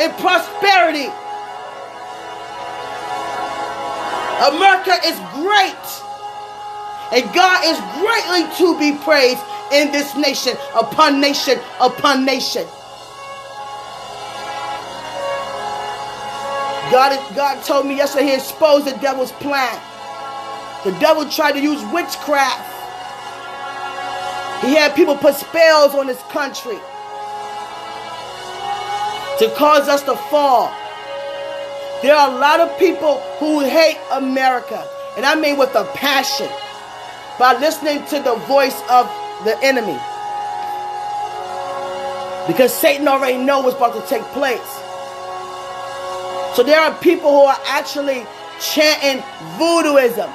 and 0.00 0.16
prosperity. 0.16 1.12
America 4.38 4.94
is 5.04 5.18
great. 5.34 5.86
And 7.10 7.24
God 7.34 7.64
is 7.64 7.78
greatly 7.98 8.44
to 8.58 8.78
be 8.78 8.96
praised 9.02 9.40
in 9.72 9.90
this 9.92 10.14
nation, 10.16 10.56
upon 10.74 11.20
nation, 11.20 11.58
upon 11.80 12.24
nation. 12.24 12.66
God, 16.90 17.18
God 17.34 17.62
told 17.64 17.86
me 17.86 17.96
yesterday 17.96 18.28
he 18.28 18.34
exposed 18.34 18.86
the 18.86 18.96
devil's 18.98 19.32
plan. 19.32 19.80
The 20.84 20.92
devil 21.00 21.28
tried 21.28 21.52
to 21.52 21.60
use 21.60 21.82
witchcraft. 21.92 22.74
He 24.64 24.74
had 24.74 24.94
people 24.94 25.16
put 25.16 25.34
spells 25.34 25.94
on 25.94 26.06
this 26.06 26.22
country 26.30 26.78
to 29.38 29.54
cause 29.56 29.88
us 29.88 30.02
to 30.02 30.16
fall. 30.16 30.72
There 32.02 32.14
are 32.14 32.30
a 32.30 32.38
lot 32.38 32.60
of 32.60 32.78
people 32.78 33.18
who 33.40 33.60
hate 33.60 33.98
America, 34.12 34.86
and 35.16 35.26
I 35.26 35.34
mean 35.34 35.58
with 35.58 35.74
a 35.74 35.84
passion, 35.94 36.48
by 37.38 37.58
listening 37.58 38.04
to 38.06 38.20
the 38.20 38.36
voice 38.46 38.80
of 38.88 39.06
the 39.44 39.58
enemy. 39.62 39.98
Because 42.46 42.72
Satan 42.72 43.08
already 43.08 43.38
knows 43.38 43.64
what's 43.64 43.76
about 43.76 43.94
to 43.94 44.08
take 44.08 44.22
place. 44.32 44.60
So 46.56 46.62
there 46.62 46.80
are 46.80 46.94
people 46.98 47.30
who 47.30 47.42
are 47.42 47.60
actually 47.66 48.24
chanting 48.60 49.22
voodooism, 49.58 50.32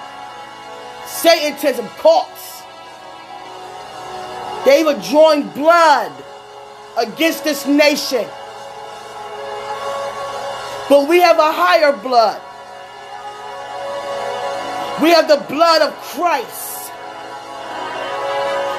Satanism, 1.05 1.87
cults. 1.97 2.61
They 4.65 4.83
were 4.83 4.99
drawing 5.09 5.47
blood 5.49 6.11
against 6.97 7.43
this 7.43 7.65
nation. 7.65 8.25
But 10.93 11.09
we 11.09 11.19
have 11.21 11.39
a 11.39 11.51
higher 11.51 11.91
blood. 11.91 12.39
We 15.01 15.09
have 15.09 15.27
the 15.27 15.43
blood 15.51 15.81
of 15.81 15.91
Christ. 15.95 16.91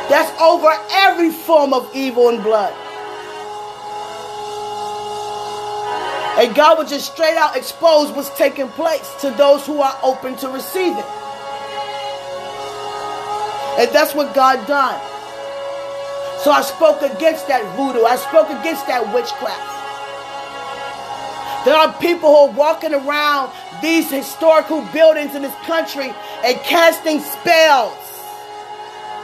That's 0.09 0.31
over 0.41 0.71
every 0.93 1.33
form 1.33 1.75
of 1.75 1.91
evil 1.93 2.29
and 2.29 2.41
blood. 2.41 2.73
And 6.39 6.55
God 6.55 6.79
will 6.79 6.87
just 6.87 7.13
straight 7.13 7.37
out 7.37 7.57
expose 7.57 8.13
what's 8.13 8.31
taking 8.39 8.69
place 8.69 9.13
to 9.23 9.33
those 9.33 9.67
who 9.67 9.83
are 9.83 9.99
open 10.05 10.37
to 10.37 10.49
receive 10.51 10.97
it. 10.97 11.11
And 13.83 13.91
that's 13.91 14.15
what 14.15 14.33
God 14.37 14.65
done. 14.69 15.01
So 16.45 16.53
I 16.53 16.63
spoke 16.63 17.03
against 17.03 17.49
that 17.49 17.65
voodoo. 17.77 18.05
I 18.05 18.15
spoke 18.15 18.51
against 18.51 18.87
that 18.87 19.13
witchcraft. 19.13 19.74
There 21.65 21.75
are 21.75 21.93
people 21.95 22.29
who 22.29 22.37
are 22.37 22.51
walking 22.51 22.93
around 22.93 23.53
these 23.81 24.11
historical 24.11 24.83
buildings 24.93 25.35
in 25.35 25.43
this 25.43 25.55
country 25.67 26.13
and 26.45 26.59
casting 26.61 27.21
spells. 27.21 27.97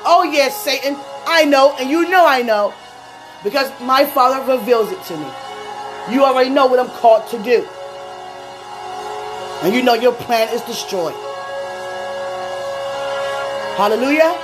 Oh, 0.05 0.29
yes, 0.33 0.57
Satan. 0.57 0.96
I 1.26 1.44
know, 1.44 1.76
and 1.79 1.90
you 1.90 2.09
know 2.09 2.26
I 2.26 2.42
know, 2.42 2.72
because 3.44 3.70
my 3.83 4.07
Father 4.07 4.40
reveals 4.57 4.90
it 4.90 5.03
to 5.05 5.16
me. 5.16 5.26
You 6.11 6.24
already 6.24 6.48
know 6.50 6.66
what 6.66 6.81
I'm 6.81 6.88
called 6.88 7.29
to 7.29 7.38
do. 7.42 7.68
And 9.62 9.74
you 9.74 9.83
know 9.83 9.92
your 9.92 10.14
plan 10.14 10.48
is 10.55 10.62
destroyed. 10.62 11.14
Hallelujah. 13.76 14.35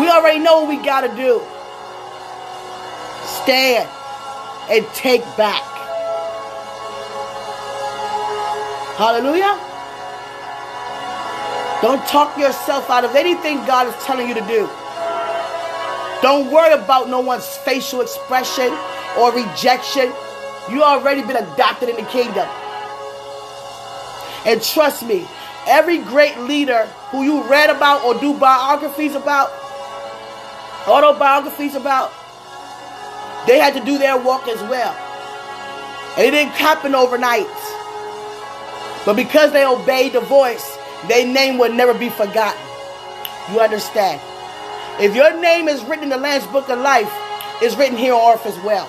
We 0.00 0.08
already 0.08 0.38
know 0.38 0.60
what 0.60 0.68
we 0.68 0.76
got 0.82 1.02
to 1.02 1.14
do. 1.14 1.42
Stand 3.46 3.88
and 4.68 4.84
take 4.92 5.22
back. 5.36 5.62
Hallelujah. 8.98 9.54
Don't 11.80 12.04
talk 12.08 12.36
yourself 12.36 12.90
out 12.90 13.04
of 13.04 13.14
anything 13.14 13.58
God 13.58 13.86
is 13.86 13.94
telling 14.04 14.26
you 14.26 14.34
to 14.34 14.40
do. 14.48 14.68
Don't 16.22 16.50
worry 16.50 16.72
about 16.72 17.08
no 17.08 17.20
one's 17.20 17.46
facial 17.58 18.00
expression 18.00 18.76
or 19.16 19.32
rejection. 19.32 20.12
You 20.68 20.82
already 20.82 21.22
been 21.22 21.36
adopted 21.36 21.90
in 21.90 21.96
the 21.96 22.10
kingdom. 22.10 22.48
And 24.44 24.60
trust 24.60 25.06
me, 25.06 25.24
every 25.68 25.98
great 25.98 26.36
leader 26.40 26.86
who 27.10 27.22
you 27.22 27.44
read 27.44 27.70
about 27.70 28.04
or 28.04 28.18
do 28.18 28.36
biographies 28.36 29.14
about, 29.14 29.52
autobiographies 30.88 31.76
about, 31.76 32.12
they 33.46 33.58
had 33.58 33.74
to 33.74 33.84
do 33.84 33.98
their 33.98 34.16
work 34.16 34.48
as 34.48 34.60
well. 34.62 34.94
And 36.16 36.26
it 36.26 36.30
didn't 36.30 36.52
happen 36.52 36.94
overnight. 36.94 37.46
But 39.04 39.14
because 39.14 39.52
they 39.52 39.64
obeyed 39.64 40.12
the 40.14 40.20
voice, 40.20 40.76
their 41.08 41.26
name 41.26 41.58
will 41.58 41.72
never 41.72 41.94
be 41.94 42.08
forgotten. 42.08 42.60
You 43.52 43.60
understand? 43.60 44.20
If 45.00 45.14
your 45.14 45.38
name 45.40 45.68
is 45.68 45.84
written 45.84 46.04
in 46.04 46.10
the 46.10 46.16
Lamb's 46.16 46.46
Book 46.48 46.68
of 46.68 46.80
Life, 46.80 47.12
it's 47.62 47.76
written 47.76 47.96
here 47.96 48.14
on 48.14 48.34
earth 48.34 48.46
as 48.46 48.58
well. 48.64 48.88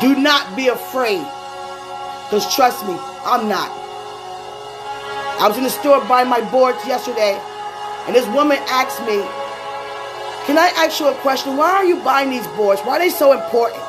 Do 0.00 0.20
not 0.20 0.56
be 0.56 0.68
afraid. 0.68 1.24
Because 2.26 2.52
trust 2.54 2.84
me, 2.86 2.96
I'm 3.24 3.48
not. 3.48 3.70
I 5.38 5.46
was 5.46 5.56
in 5.58 5.64
the 5.64 5.70
store 5.70 6.02
buying 6.06 6.28
my 6.28 6.40
boards 6.50 6.84
yesterday, 6.86 7.38
and 8.06 8.16
this 8.16 8.26
woman 8.34 8.58
asked 8.68 9.00
me, 9.06 9.22
Can 10.46 10.58
I 10.58 10.72
ask 10.76 10.98
you 10.98 11.06
a 11.06 11.14
question? 11.22 11.56
Why 11.56 11.70
are 11.70 11.84
you 11.84 12.02
buying 12.02 12.30
these 12.30 12.46
boards? 12.58 12.80
Why 12.82 12.96
are 12.96 12.98
they 12.98 13.10
so 13.10 13.32
important? 13.32 13.82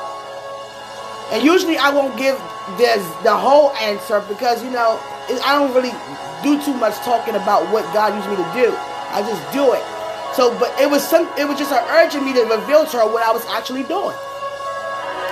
And 1.31 1.43
usually 1.43 1.77
I 1.77 1.89
won't 1.89 2.15
give 2.15 2.37
this, 2.77 3.01
the 3.23 3.35
whole 3.35 3.71
answer 3.81 4.21
because, 4.29 4.63
you 4.63 4.69
know, 4.69 5.01
I 5.43 5.57
don't 5.57 5.73
really 5.73 5.93
do 6.43 6.61
too 6.63 6.77
much 6.77 6.93
talking 7.01 7.33
about 7.33 7.65
what 7.73 7.83
God 7.93 8.13
used 8.13 8.29
me 8.29 8.35
to 8.37 8.49
do. 8.53 8.69
I 9.09 9.25
just 9.25 9.41
do 9.51 9.73
it. 9.73 9.81
So, 10.35 10.53
but 10.59 10.69
it 10.79 10.89
was 10.89 11.01
some, 11.01 11.25
it 11.37 11.47
was 11.47 11.57
just 11.57 11.71
an 11.71 11.83
urging 11.89 12.25
me 12.25 12.33
to 12.33 12.41
reveal 12.41 12.85
to 12.85 12.97
her 12.97 13.07
what 13.09 13.23
I 13.25 13.31
was 13.31 13.45
actually 13.47 13.83
doing. 13.83 14.15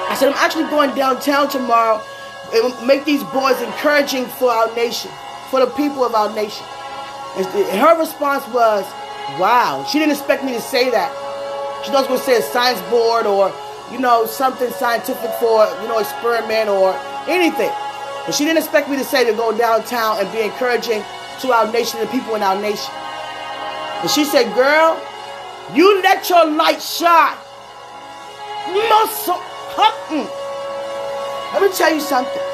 I 0.09 0.15
said, 0.17 0.29
I'm 0.29 0.41
actually 0.41 0.69
going 0.69 0.93
downtown 0.95 1.49
tomorrow 1.49 2.01
and 2.53 2.87
make 2.87 3.05
these 3.05 3.23
boys 3.25 3.61
encouraging 3.61 4.25
for 4.25 4.49
our 4.49 4.73
nation, 4.75 5.11
for 5.49 5.59
the 5.59 5.71
people 5.77 6.03
of 6.03 6.15
our 6.15 6.33
nation. 6.33 6.65
And 7.37 7.45
her 7.79 7.97
response 7.97 8.45
was, 8.49 8.85
wow. 9.39 9.85
She 9.89 9.99
didn't 9.99 10.11
expect 10.11 10.43
me 10.43 10.53
to 10.53 10.61
say 10.61 10.89
that. 10.91 11.11
She 11.83 11.91
thought 11.91 12.05
I 12.07 12.11
was 12.11 12.19
going 12.19 12.19
to 12.19 12.25
say 12.25 12.37
a 12.37 12.41
science 12.41 12.81
board 12.89 13.25
or, 13.25 13.51
you 13.91 13.99
know, 13.99 14.25
something 14.25 14.69
scientific 14.71 15.31
for, 15.39 15.65
you 15.81 15.87
know, 15.87 15.99
experiment 15.99 16.69
or 16.69 16.93
anything. 17.27 17.71
But 18.25 18.35
she 18.35 18.45
didn't 18.45 18.59
expect 18.59 18.89
me 18.89 18.97
to 18.97 19.03
say 19.03 19.25
to 19.25 19.33
go 19.33 19.57
downtown 19.57 20.19
and 20.19 20.31
be 20.31 20.41
encouraging 20.41 21.03
to 21.41 21.51
our 21.51 21.71
nation 21.71 21.99
and 21.99 22.09
people 22.09 22.35
in 22.35 22.43
our 22.43 22.59
nation. 22.59 22.93
And 24.01 24.09
she 24.09 24.25
said, 24.25 24.53
girl, 24.53 25.01
you 25.73 26.01
let 26.01 26.29
your 26.29 26.45
light 26.45 26.81
shine. 26.81 27.37
Muscle. 28.69 29.41
Let 31.53 31.61
me 31.61 31.69
tell 31.75 31.93
you 31.93 31.99
something. 31.99 32.45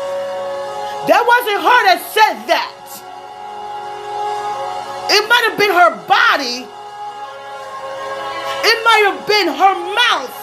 That 1.08 1.24
wasn't 1.24 1.62
her 1.62 1.80
that 1.88 2.00
said 2.14 2.48
that. 2.48 2.77
It 5.10 5.28
might 5.30 5.46
have 5.50 5.58
been 5.58 5.72
her 5.72 5.92
body. 6.08 6.68
It 8.64 8.78
might 8.84 9.04
have 9.08 9.28
been 9.28 9.48
her 9.48 9.76
mouth. 9.96 10.36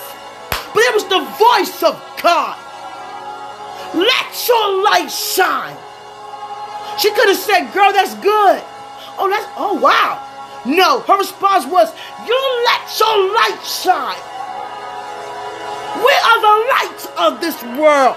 But 0.73 0.83
it 0.83 0.95
was 0.95 1.05
the 1.05 1.21
voice 1.39 1.83
of 1.83 2.01
God. 2.23 2.59
Let 3.95 4.49
your 4.49 4.83
light 4.83 5.09
shine. 5.09 5.77
She 6.99 7.11
could 7.11 7.29
have 7.29 7.37
said, 7.39 7.73
girl, 7.73 7.93
that's 7.93 8.15
good. 8.17 8.63
Oh, 9.19 9.29
that's, 9.31 9.47
oh, 9.57 9.79
wow. 9.81 10.21
No, 10.67 11.01
her 11.01 11.19
response 11.19 11.67
was, 11.67 11.93
you 12.27 12.39
let 12.65 12.83
your 12.99 13.35
light 13.35 13.61
shine. 13.63 14.19
We 16.01 16.11
are 16.11 16.41
the 16.41 16.57
light 16.75 17.01
of 17.19 17.41
this 17.41 17.63
world. 17.79 18.17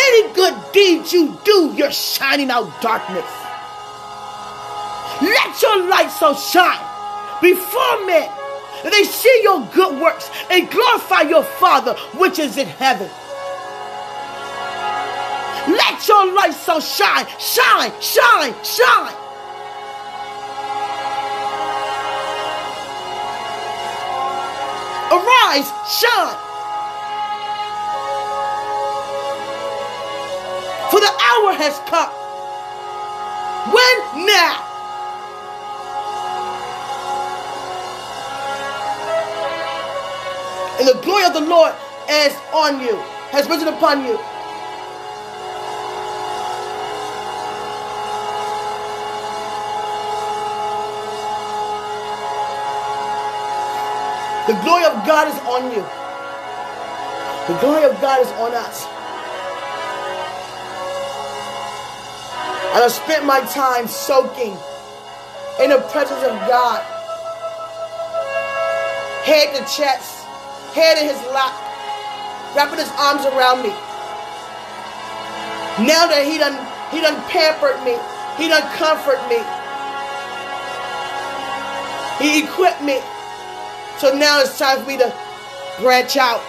Any 0.00 0.32
good 0.32 0.54
deed 0.72 1.10
you 1.12 1.38
do, 1.44 1.74
you're 1.74 1.90
shining 1.90 2.50
out 2.50 2.80
darkness. 2.80 3.28
Let 5.20 5.60
your 5.60 5.88
light 5.88 6.10
so 6.10 6.34
shine 6.34 6.84
before 7.42 8.06
men 8.06 8.30
that 8.84 8.92
they 8.92 9.02
see 9.02 9.40
your 9.42 9.66
good 9.74 10.00
works 10.00 10.30
and 10.50 10.70
glorify 10.70 11.22
your 11.22 11.42
Father 11.42 11.94
which 12.14 12.38
is 12.38 12.56
in 12.56 12.68
heaven. 12.68 13.10
Let 15.68 16.06
your 16.06 16.32
light 16.32 16.54
so 16.54 16.78
shine, 16.78 17.26
shine, 17.38 17.92
shine, 18.00 18.54
shine. 18.64 19.14
Arise, 25.10 25.72
shine. 26.00 26.47
Hour 31.38 31.52
has 31.54 31.78
come. 31.88 32.10
When? 33.72 34.26
Now. 34.26 34.64
And 40.78 40.88
the 40.88 41.00
glory 41.02 41.24
of 41.24 41.34
the 41.34 41.40
Lord 41.40 41.72
is 42.08 42.34
on 42.52 42.80
you, 42.80 42.96
has 43.30 43.48
risen 43.48 43.68
upon 43.68 44.04
you. 44.04 44.18
The 54.46 54.58
glory 54.62 54.84
of 54.84 55.06
God 55.06 55.28
is 55.28 55.38
on 55.44 55.70
you. 55.72 55.84
The 57.52 57.60
glory 57.60 57.84
of 57.84 58.00
God 58.00 58.22
is 58.22 58.32
on 58.32 58.54
us. 58.54 58.97
And 62.74 62.84
I 62.84 62.88
spent 62.88 63.24
my 63.24 63.40
time 63.52 63.88
soaking 63.88 64.56
in 65.60 65.70
the 65.70 65.80
presence 65.90 66.22
of 66.22 66.36
God. 66.46 66.84
Head 69.24 69.56
to 69.56 69.62
chest, 69.64 70.24
head 70.74 70.98
in 70.98 71.08
his 71.08 71.20
lap, 71.32 71.56
wrapping 72.54 72.78
his 72.78 72.92
arms 72.96 73.24
around 73.26 73.62
me. 73.62 73.70
Now 75.86 76.06
that 76.06 76.24
he 76.26 76.38
done 76.38 76.56
he 76.90 77.00
done 77.00 77.16
pampered 77.28 77.78
me, 77.84 77.96
he 78.36 78.48
done 78.48 78.64
comfort 78.76 79.20
me. 79.28 79.40
He 82.20 82.44
equipped 82.44 82.82
me. 82.82 83.00
So 83.98 84.14
now 84.16 84.40
it's 84.40 84.58
time 84.58 84.80
for 84.82 84.88
me 84.88 84.98
to 84.98 85.14
branch 85.80 86.16
out. 86.16 86.42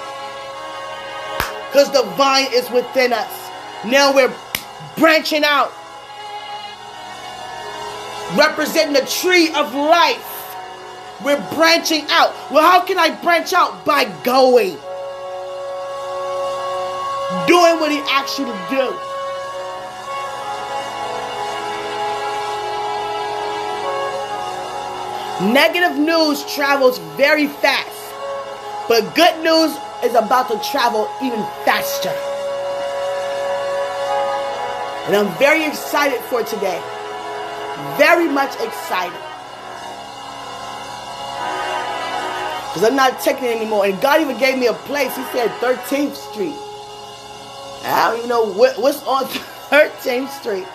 Because 1.71 1.91
the 1.91 2.03
vine 2.15 2.47
is 2.51 2.69
within 2.71 3.13
us. 3.13 3.49
Now 3.86 4.13
we're 4.13 4.34
branching 4.97 5.43
out. 5.43 5.71
Representing 8.37 8.93
the 8.93 9.05
tree 9.07 9.47
of 9.53 9.73
life. 9.73 10.25
We're 11.23 11.41
branching 11.53 12.05
out. 12.09 12.33
Well, 12.51 12.63
how 12.63 12.85
can 12.85 12.97
I 12.97 13.09
branch 13.21 13.53
out? 13.53 13.83
By 13.83 14.05
going. 14.23 14.77
Doing 17.47 17.79
what 17.79 17.91
he 17.91 17.99
asks 18.09 18.39
you 18.39 18.45
to 18.45 18.67
do. 18.69 18.99
Negative 25.53 25.97
news 25.97 26.43
travels 26.53 26.99
very 27.15 27.47
fast, 27.47 28.13
but 28.89 29.15
good 29.15 29.41
news 29.41 29.71
is 30.03 30.13
about 30.13 30.49
to 30.49 30.59
travel 30.69 31.09
even 31.23 31.39
faster. 31.63 32.09
And 35.07 35.15
I'm 35.15 35.33
very 35.39 35.65
excited 35.65 36.19
for 36.21 36.43
today. 36.43 36.81
Very 37.97 38.27
much 38.29 38.53
excited. 38.61 39.19
Because 42.59 42.83
I'm 42.83 42.95
not 42.95 43.19
taking 43.21 43.45
it 43.45 43.57
anymore. 43.57 43.85
And 43.85 43.99
God 44.01 44.21
even 44.21 44.37
gave 44.37 44.57
me 44.57 44.67
a 44.67 44.73
place. 44.73 45.15
He 45.15 45.23
said 45.33 45.49
13th 45.61 46.15
Street. 46.15 46.55
I 47.83 48.09
don't 48.11 48.17
even 48.19 48.29
know 48.29 48.45
what, 48.53 48.77
what's 48.79 49.03
on 49.03 49.25
13th 49.71 50.29
Street. 50.29 50.67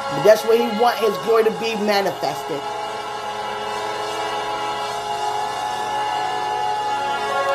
But 0.00 0.24
that's 0.24 0.44
where 0.46 0.58
he 0.58 0.80
want 0.80 0.98
his 0.98 1.16
glory 1.26 1.44
to 1.44 1.50
be 1.60 1.74
manifested. 1.84 2.60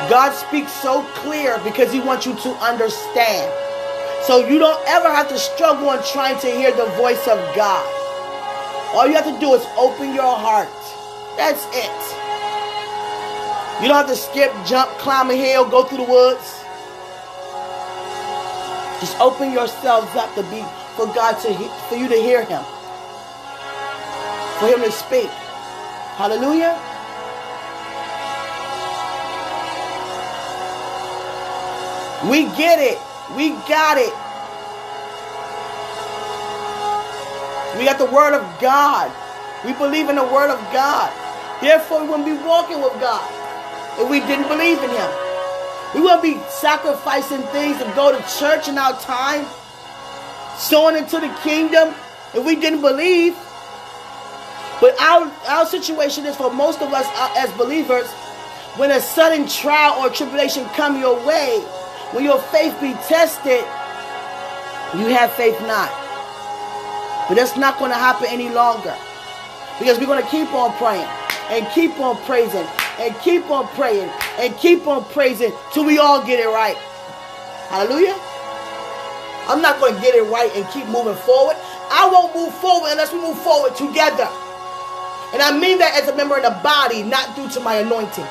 God 0.09 0.33
speaks 0.33 0.71
so 0.73 1.03
clear 1.15 1.59
because 1.63 1.91
he 1.93 2.01
wants 2.01 2.25
you 2.25 2.35
to 2.35 2.49
understand. 2.63 3.53
So 4.23 4.47
you 4.47 4.59
don't 4.59 4.81
ever 4.87 5.09
have 5.09 5.29
to 5.29 5.39
struggle 5.39 5.89
on 5.89 6.03
trying 6.11 6.39
to 6.41 6.47
hear 6.47 6.71
the 6.71 6.85
voice 6.97 7.27
of 7.27 7.39
God. 7.55 8.00
All 8.93 9.07
you 9.07 9.13
have 9.15 9.25
to 9.25 9.39
do 9.39 9.53
is 9.53 9.65
open 9.77 10.13
your 10.13 10.35
heart. 10.35 10.67
That's 11.37 11.65
it. 11.71 12.01
You 13.81 13.87
don't 13.87 13.97
have 13.97 14.07
to 14.07 14.15
skip, 14.15 14.51
jump, 14.65 14.89
climb 14.99 15.29
a 15.29 15.35
hill, 15.35 15.67
go 15.69 15.83
through 15.85 16.05
the 16.05 16.11
woods. 16.11 16.63
Just 18.99 19.19
open 19.19 19.51
yourselves 19.53 20.13
up 20.15 20.35
to 20.35 20.43
be 20.43 20.61
for 20.95 21.07
God 21.07 21.39
to 21.41 21.53
for 21.89 21.95
you 21.95 22.07
to 22.09 22.15
hear 22.15 22.43
Him, 22.45 22.61
for 24.59 24.67
Him 24.67 24.81
to 24.83 24.91
speak. 24.91 25.29
Hallelujah. 26.19 26.77
We 32.29 32.43
get 32.55 32.77
it. 32.79 32.99
We 33.35 33.49
got 33.67 33.97
it. 33.97 34.13
We 37.81 37.87
got 37.87 37.97
the 37.97 38.05
Word 38.05 38.35
of 38.35 38.61
God. 38.61 39.11
We 39.65 39.73
believe 39.73 40.07
in 40.07 40.15
the 40.15 40.23
Word 40.23 40.51
of 40.51 40.59
God. 40.71 41.09
Therefore, 41.63 42.03
we 42.03 42.09
wouldn't 42.09 42.27
be 42.27 42.37
walking 42.45 42.79
with 42.79 42.93
God 43.01 43.25
if 43.99 44.07
we 44.07 44.19
didn't 44.19 44.47
believe 44.47 44.77
in 44.77 44.89
Him. 44.91 45.09
We 45.95 46.01
wouldn't 46.01 46.21
be 46.21 46.37
sacrificing 46.47 47.41
things 47.49 47.79
to 47.79 47.91
go 47.95 48.15
to 48.15 48.37
church 48.37 48.67
in 48.69 48.77
our 48.77 48.93
time, 49.01 49.47
sowing 50.59 50.95
into 50.95 51.19
the 51.19 51.35
kingdom 51.41 51.95
if 52.35 52.45
we 52.45 52.55
didn't 52.55 52.81
believe. 52.81 53.33
But 54.79 54.93
our, 55.01 55.31
our 55.49 55.65
situation 55.65 56.27
is 56.27 56.35
for 56.35 56.53
most 56.53 56.83
of 56.83 56.93
us 56.93 57.07
uh, 57.15 57.33
as 57.35 57.51
believers, 57.53 58.11
when 58.77 58.91
a 58.91 59.01
sudden 59.01 59.47
trial 59.47 60.05
or 60.05 60.11
tribulation 60.11 60.65
come 60.75 60.99
your 60.99 61.17
way, 61.25 61.57
when 62.11 62.25
your 62.25 62.37
faith 62.53 62.79
be 62.79 62.93
tested, 63.09 63.65
you 65.01 65.07
have 65.15 65.31
faith 65.33 65.59
not. 65.61 66.00
But 67.27 67.35
that's 67.35 67.57
not 67.57 67.79
going 67.79 67.91
to 67.91 67.97
happen 67.97 68.27
any 68.29 68.49
longer. 68.49 68.95
Because 69.79 69.99
we're 69.99 70.05
going 70.05 70.23
to 70.23 70.29
keep 70.29 70.53
on 70.53 70.73
praying 70.77 71.07
and 71.49 71.67
keep 71.73 71.99
on 71.99 72.17
praising 72.23 72.67
and 72.99 73.15
keep 73.21 73.49
on 73.49 73.67
praying 73.69 74.09
and 74.39 74.55
keep 74.57 74.87
on 74.87 75.03
praising 75.05 75.51
till 75.73 75.85
we 75.85 75.97
all 75.97 76.25
get 76.25 76.39
it 76.39 76.47
right. 76.47 76.77
Hallelujah. 77.69 78.15
I'm 79.47 79.61
not 79.61 79.79
going 79.79 79.95
to 79.95 80.01
get 80.01 80.13
it 80.13 80.23
right 80.23 80.51
and 80.55 80.67
keep 80.69 80.85
moving 80.87 81.15
forward. 81.15 81.57
I 81.89 82.07
won't 82.11 82.35
move 82.35 82.53
forward 82.55 82.91
unless 82.91 83.11
we 83.11 83.19
move 83.19 83.39
forward 83.41 83.75
together. 83.75 84.29
And 85.33 85.41
I 85.41 85.57
mean 85.57 85.79
that 85.79 85.97
as 86.01 86.09
a 86.09 86.15
member 86.15 86.35
of 86.35 86.43
the 86.43 86.55
body, 86.61 87.03
not 87.03 87.35
due 87.35 87.49
to 87.49 87.59
my 87.59 87.75
anointing. 87.79 88.27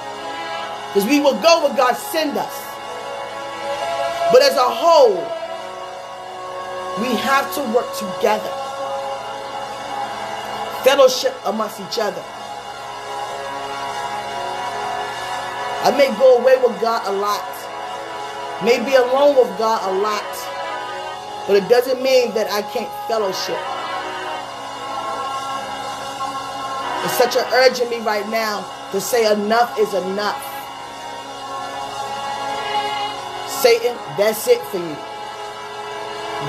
Because 0.92 1.08
we 1.08 1.20
will 1.20 1.40
go 1.40 1.64
where 1.64 1.76
God 1.76 1.94
send 1.94 2.36
us. 2.36 2.54
But 4.32 4.42
as 4.42 4.54
a 4.54 4.68
whole, 4.68 5.18
we 7.00 7.14
have 7.16 7.52
to 7.54 7.62
work 7.72 7.88
together. 7.96 8.59
Fellowship 10.84 11.34
amongst 11.44 11.80
each 11.80 11.98
other. 11.98 12.24
I 15.82 15.90
may 15.96 16.08
go 16.18 16.38
away 16.38 16.56
with 16.56 16.80
God 16.80 17.06
a 17.06 17.12
lot. 17.12 17.44
May 18.64 18.78
be 18.84 18.94
alone 18.96 19.36
with 19.36 19.48
God 19.58 19.80
a 19.88 19.92
lot. 20.00 20.24
But 21.46 21.56
it 21.56 21.68
doesn't 21.68 22.02
mean 22.02 22.32
that 22.34 22.50
I 22.50 22.62
can't 22.62 22.92
fellowship. 23.08 23.58
It's 27.04 27.16
such 27.16 27.36
an 27.36 27.44
urge 27.54 27.80
in 27.80 27.88
me 27.90 27.98
right 28.04 28.28
now 28.28 28.64
to 28.92 29.00
say 29.00 29.30
enough 29.32 29.78
is 29.78 29.92
enough. 29.94 30.40
Satan, 33.48 33.96
that's 34.16 34.48
it 34.48 34.60
for 34.72 34.78
you. 34.78 34.96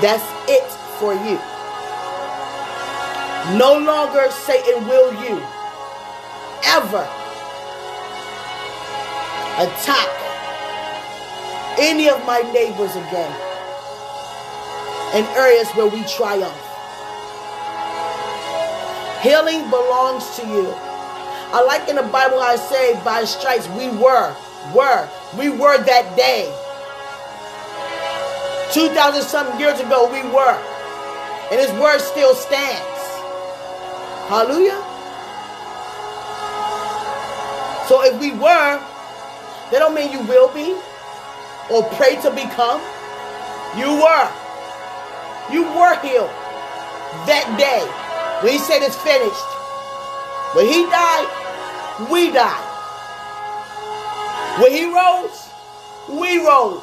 That's 0.00 0.24
it 0.48 0.64
for 1.00 1.14
you. 1.14 1.51
No 3.58 3.78
longer, 3.78 4.30
Satan, 4.30 4.86
will 4.86 5.12
you 5.24 5.42
ever 6.64 7.08
attack 9.58 10.08
any 11.78 12.08
of 12.08 12.24
my 12.24 12.40
neighbors 12.52 12.94
again 12.96 13.32
in 15.14 15.24
areas 15.36 15.68
where 15.72 15.86
we 15.86 16.02
triumph. 16.04 16.56
Healing 19.20 19.68
belongs 19.70 20.36
to 20.36 20.46
you. 20.46 20.72
I 21.54 21.62
like 21.66 21.88
in 21.88 21.96
the 21.96 22.02
Bible 22.02 22.40
I 22.40 22.56
say, 22.56 22.94
by 23.04 23.24
stripes 23.24 23.68
we 23.70 23.88
were, 23.88 24.34
were, 24.74 25.08
we 25.38 25.50
were 25.50 25.78
that 25.84 26.16
day. 26.16 26.48
2,000 28.72 29.22
something 29.22 29.60
years 29.60 29.78
ago, 29.80 30.10
we 30.10 30.22
were. 30.32 30.58
And 31.52 31.60
his 31.60 31.70
word 31.78 32.00
still 32.00 32.34
stands. 32.34 32.91
Hallelujah. 34.32 34.80
So 37.86 38.00
if 38.00 38.18
we 38.18 38.32
were, 38.32 38.80
that 39.68 39.76
don't 39.76 39.94
mean 39.94 40.10
you 40.10 40.20
will 40.24 40.48
be 40.54 40.72
or 41.68 41.84
pray 42.00 42.16
to 42.24 42.30
become. 42.30 42.80
You 43.76 43.92
were. 43.92 44.28
You 45.52 45.64
were 45.76 46.00
healed 46.00 46.32
that 47.28 47.44
day 47.60 47.84
when 48.40 48.54
he 48.54 48.58
said 48.58 48.80
it's 48.80 48.96
finished. 48.96 49.52
When 50.56 50.64
he 50.64 50.88
died, 50.88 51.28
we 52.08 52.32
died. 52.32 52.64
When 54.62 54.72
he 54.72 54.88
rose, 54.88 55.52
we 56.08 56.40
rose. 56.40 56.80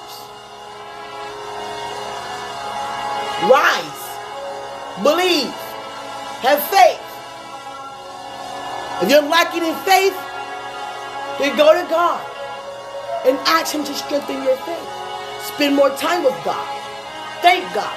Rise. 3.50 4.02
Believe. 5.02 5.50
Have 6.46 6.62
faith. 6.70 7.09
If 9.02 9.10
you're 9.10 9.24
lacking 9.24 9.64
in 9.64 9.76
faith, 9.88 10.16
then 11.40 11.56
go 11.56 11.72
to 11.72 11.88
God 11.90 12.20
and 13.26 13.38
ask 13.48 13.74
Him 13.74 13.84
to 13.86 13.94
strengthen 13.94 14.44
your 14.44 14.58
faith. 14.58 14.90
Spend 15.56 15.76
more 15.76 15.90
time 15.96 16.24
with 16.24 16.36
God. 16.44 16.68
Thank 17.42 17.64
God. 17.74 17.96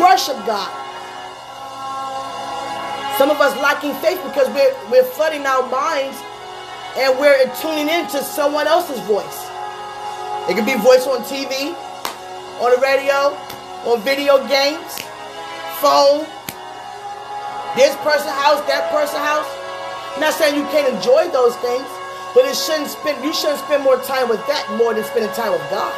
Worship 0.00 0.36
God. 0.46 0.72
Some 3.18 3.30
of 3.30 3.38
us 3.40 3.54
lacking 3.60 3.94
faith 4.00 4.20
because 4.24 4.48
we're, 4.48 4.74
we're 4.90 5.04
flooding 5.04 5.44
our 5.44 5.68
minds 5.68 6.16
and 6.96 7.18
we're 7.18 7.36
tuning 7.60 7.88
into 7.88 8.22
someone 8.24 8.66
else's 8.66 9.00
voice. 9.00 9.46
It 10.48 10.56
could 10.56 10.66
be 10.66 10.74
voice 10.80 11.06
on 11.06 11.20
TV, 11.22 11.76
on 12.60 12.70
the 12.74 12.80
radio, 12.80 13.36
on 13.84 14.00
video 14.00 14.38
games, 14.48 14.98
phone, 15.80 16.26
this 17.76 17.94
person 18.06 18.30
house, 18.30 18.62
that 18.70 18.90
person 18.94 19.18
house. 19.18 19.50
I'm 20.14 20.22
not 20.22 20.34
saying 20.34 20.54
you 20.54 20.66
can't 20.70 20.86
enjoy 20.94 21.26
those 21.34 21.56
things, 21.58 21.86
but 22.34 22.46
it 22.46 22.54
shouldn't 22.54 22.90
spend 22.90 23.18
you 23.24 23.34
shouldn't 23.34 23.60
spend 23.66 23.82
more 23.82 23.98
time 24.06 24.28
with 24.28 24.42
that 24.46 24.62
more 24.78 24.94
than 24.94 25.02
spending 25.04 25.32
time 25.34 25.50
with 25.50 25.64
God. 25.70 25.90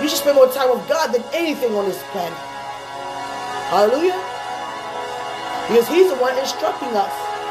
You 0.00 0.08
should 0.08 0.22
spend 0.22 0.36
more 0.36 0.46
time 0.46 0.70
with 0.70 0.86
God 0.86 1.10
than 1.10 1.26
anything 1.34 1.74
on 1.74 1.86
this 1.86 1.98
planet. 2.14 2.38
Hallelujah. 3.74 4.14
Because 5.66 5.88
He's 5.90 6.08
the 6.08 6.16
one 6.22 6.38
instructing 6.38 6.94
us 6.94 7.10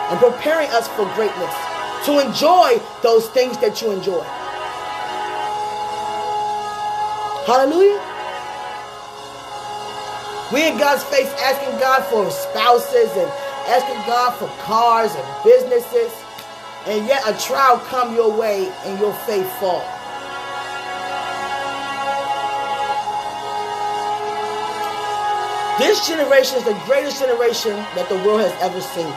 and 0.10 0.20
preparing 0.20 0.70
us 0.72 0.88
for 0.96 1.04
greatness. 1.16 1.54
To 2.06 2.24
enjoy 2.24 2.80
those 3.04 3.28
things 3.36 3.58
that 3.60 3.82
you 3.82 3.92
enjoy. 3.92 4.24
Hallelujah. 7.44 8.00
We 10.54 10.68
in 10.68 10.78
God's 10.78 11.04
face 11.04 11.28
asking 11.44 11.80
God 11.80 12.06
for 12.08 12.32
spouses 12.32 13.12
and 13.18 13.30
asking 13.68 14.00
God 14.08 14.32
for 14.40 14.48
cars 14.64 15.14
and 15.14 15.44
businesses. 15.44 16.12
And 16.88 17.06
yet 17.06 17.22
a 17.28 17.38
trial 17.40 17.78
come 17.92 18.16
your 18.16 18.32
way 18.32 18.72
and 18.86 19.00
your 19.00 19.14
faith 19.28 19.48
fall. 19.60 19.84
This 25.78 26.08
generation 26.08 26.58
is 26.58 26.64
the 26.64 26.80
greatest 26.86 27.20
generation 27.20 27.76
that 27.94 28.08
the 28.10 28.16
world 28.26 28.42
has 28.42 28.56
ever 28.64 28.82
seen. 28.82 29.12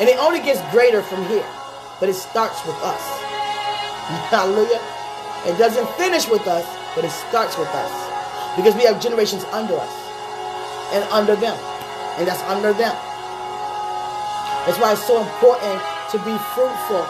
And 0.00 0.08
it 0.08 0.18
only 0.18 0.40
gets 0.40 0.60
greater 0.70 1.00
from 1.00 1.24
here. 1.28 1.46
But 2.00 2.08
it 2.08 2.14
starts 2.14 2.60
with 2.66 2.76
us. 2.82 3.00
Hallelujah. 4.28 4.82
It 5.46 5.56
doesn't 5.56 5.88
finish 5.96 6.28
with 6.28 6.46
us, 6.46 6.66
but 6.94 7.04
it 7.04 7.10
starts 7.10 7.56
with 7.56 7.68
us. 7.68 7.92
Because 8.56 8.74
we 8.74 8.84
have 8.84 9.00
generations 9.00 9.44
under 9.44 9.74
us 9.78 9.94
and 10.92 11.04
under 11.10 11.36
them. 11.36 11.56
And 12.18 12.26
that's 12.26 12.42
under 12.42 12.72
them. 12.72 12.94
That's 14.66 14.78
why 14.78 14.92
it's 14.92 15.06
so 15.06 15.20
important 15.20 15.80
to 16.12 16.18
be 16.24 16.36
fruitful. 16.56 17.04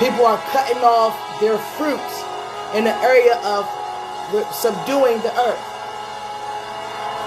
People 0.00 0.26
are 0.26 0.40
cutting 0.50 0.82
off 0.82 1.14
their 1.40 1.58
fruits 1.76 2.24
in 2.74 2.84
the 2.84 2.94
area 3.04 3.36
of 3.44 3.68
subduing 4.52 5.20
the 5.20 5.32
earth. 5.38 5.64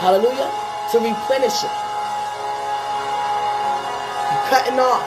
Hallelujah. 0.01 0.49
To 0.91 0.97
replenish 0.99 1.63
it. 1.63 1.87
cutting 4.49 4.79
off. 4.79 5.03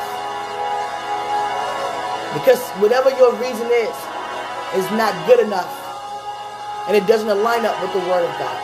Because 2.36 2.60
whatever 2.78 3.10
your 3.16 3.32
reason 3.40 3.66
is, 3.72 3.96
is 4.76 4.86
not 4.94 5.16
good 5.26 5.40
enough. 5.40 5.72
And 6.86 6.96
it 6.96 7.06
doesn't 7.06 7.28
align 7.28 7.64
up 7.64 7.80
with 7.82 7.92
the 7.92 8.04
word 8.08 8.24
of 8.24 8.34
God. 8.38 8.58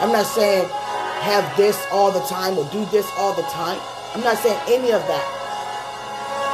I'm 0.00 0.12
not 0.12 0.26
saying 0.26 0.68
have 1.24 1.56
this 1.56 1.80
all 1.90 2.12
the 2.12 2.20
time 2.28 2.58
or 2.58 2.68
do 2.68 2.84
this 2.92 3.08
all 3.16 3.32
the 3.32 3.48
time. 3.48 3.80
I'm 4.14 4.20
not 4.20 4.36
saying 4.36 4.60
any 4.68 4.92
of 4.92 5.00
that. 5.08 5.26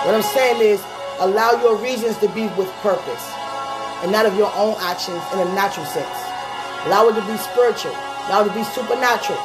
What 0.06 0.14
I'm 0.14 0.22
saying 0.22 0.62
is 0.62 0.78
allow 1.18 1.58
your 1.60 1.76
reasons 1.82 2.16
to 2.18 2.28
be 2.30 2.46
with 2.54 2.70
purpose 2.78 3.26
and 4.06 4.12
not 4.14 4.24
of 4.24 4.38
your 4.38 4.50
own 4.54 4.78
actions 4.78 5.20
in 5.34 5.42
a 5.42 5.48
natural 5.58 5.84
sense. 5.86 6.18
Allow 6.86 7.10
it 7.10 7.18
to 7.18 7.24
be 7.26 7.36
spiritual. 7.36 7.92
Allow 8.30 8.46
it 8.46 8.48
to 8.48 8.54
be 8.54 8.64
supernatural. 8.70 9.42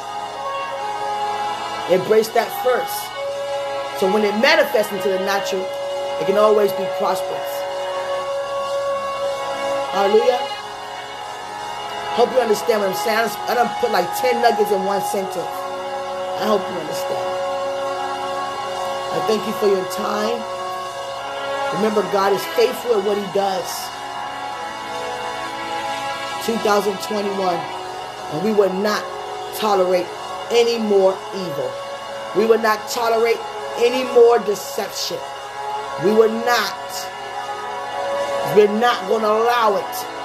Embrace 1.90 2.30
that 2.38 2.48
first. 2.62 2.94
So 3.98 4.06
when 4.14 4.22
it 4.22 4.32
manifests 4.40 4.92
into 4.92 5.08
the 5.10 5.18
natural, 5.26 5.66
it 6.22 6.26
can 6.26 6.38
always 6.38 6.70
be 6.72 6.86
prosperous. 7.02 7.52
Hallelujah. 9.90 10.45
Hope 12.16 12.32
you 12.32 12.40
understand 12.40 12.80
what 12.80 12.88
I'm 12.88 12.96
saying. 12.96 13.28
I 13.44 13.52
don't 13.52 13.68
put 13.76 13.92
like 13.92 14.08
10 14.16 14.40
nuggets 14.40 14.72
in 14.72 14.82
one 14.88 15.02
sentence. 15.04 15.36
I 15.36 16.48
hope 16.48 16.64
you 16.64 16.76
understand. 16.80 17.28
I 19.12 19.20
thank 19.28 19.44
you 19.44 19.52
for 19.60 19.68
your 19.68 19.84
time. 19.92 20.40
Remember, 21.76 22.00
God 22.16 22.32
is 22.32 22.40
faithful 22.56 22.96
at 22.96 23.04
what 23.04 23.20
He 23.20 23.28
does. 23.36 23.68
2021, 26.48 27.36
and 27.52 28.40
we 28.40 28.52
will 28.56 28.72
not 28.80 29.04
tolerate 29.60 30.06
any 30.50 30.78
more 30.78 31.12
evil. 31.36 31.70
We 32.34 32.46
will 32.46 32.64
not 32.64 32.80
tolerate 32.88 33.36
any 33.76 34.04
more 34.16 34.38
deception. 34.38 35.18
We 36.02 36.16
will 36.16 36.32
not. 36.32 36.80
We're 38.56 38.72
not 38.80 39.06
going 39.08 39.20
to 39.20 39.28
allow 39.28 39.76
it. 39.76 40.15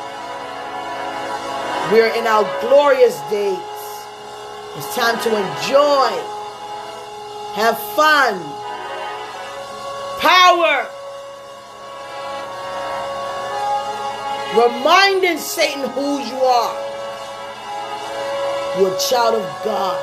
We're 1.91 2.13
in 2.15 2.25
our 2.25 2.43
glorious 2.61 3.19
days. 3.29 3.59
It's 4.77 4.95
time 4.95 5.19
to 5.23 5.29
enjoy, 5.29 6.07
have 7.55 7.77
fun, 7.97 8.39
power. 10.21 10.87
Reminding 14.55 15.37
Satan 15.37 15.89
who 15.89 16.19
you 16.19 16.35
are. 16.35 16.75
You're 18.79 18.95
a 18.95 18.99
child 19.09 19.35
of 19.35 19.63
God. 19.65 19.99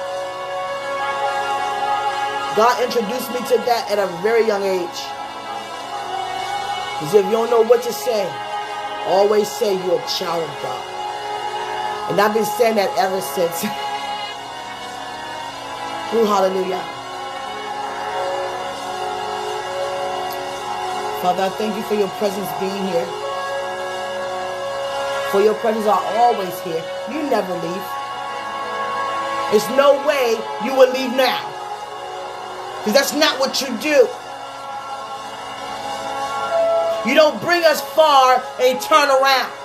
God 2.55 2.85
introduced 2.85 3.31
me 3.31 3.39
to 3.49 3.57
that 3.65 3.91
at 3.91 3.99
a 3.99 4.09
very 4.21 4.47
young 4.47 4.63
age. 4.63 4.99
Said, 7.11 7.21
if 7.21 7.25
you 7.25 7.33
don't 7.33 7.49
know 7.49 7.63
what 7.63 7.83
to 7.85 7.93
say, 7.95 8.31
always 9.07 9.51
say 9.51 9.73
you're 9.73 9.99
a 9.99 10.07
child 10.07 10.43
of 10.43 10.63
God. 10.63 10.98
And 12.11 12.21
I've 12.21 12.33
been 12.33 12.45
saying 12.45 12.77
that 12.77 12.91
ever 12.97 13.21
since. 13.21 13.65
Ooh, 16.15 16.25
hallelujah. 16.25 16.81
Father, 21.21 21.43
I 21.43 21.49
thank 21.51 21.77
you 21.77 21.83
for 21.83 21.95
your 21.95 22.09
presence 22.17 22.49
being 22.61 22.87
here. 22.89 23.07
For 25.33 25.43
your 25.43 25.55
presence 25.61 25.87
are 25.87 26.01
always 26.17 26.59
here. 26.61 26.83
You 27.11 27.29
never 27.29 27.53
leave. 27.53 27.87
There's 29.51 29.69
no 29.77 30.01
way 30.07 30.37
you 30.65 30.75
will 30.75 30.91
leave 30.93 31.15
now. 31.17 31.45
Because 32.79 32.95
that's 32.95 33.15
not 33.15 33.39
what 33.39 33.61
you 33.61 33.69
do. 33.83 34.09
You 37.09 37.15
don't 37.15 37.41
bring 37.43 37.63
us 37.65 37.83
far 37.95 38.43
and 38.61 38.81
turn 38.81 39.09
around. 39.11 39.58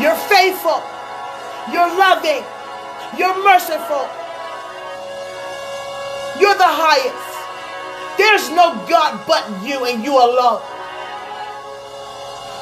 You're 0.00 0.16
faithful. 0.16 0.80
You're 1.68 1.92
loving. 1.92 2.40
You're 3.18 3.36
merciful. 3.44 4.08
You're 6.40 6.56
the 6.56 6.64
highest. 6.64 7.28
There's 8.16 8.48
no 8.48 8.72
God 8.88 9.20
but 9.28 9.44
you 9.60 9.84
and 9.84 10.02
you 10.02 10.16
alone. 10.16 10.64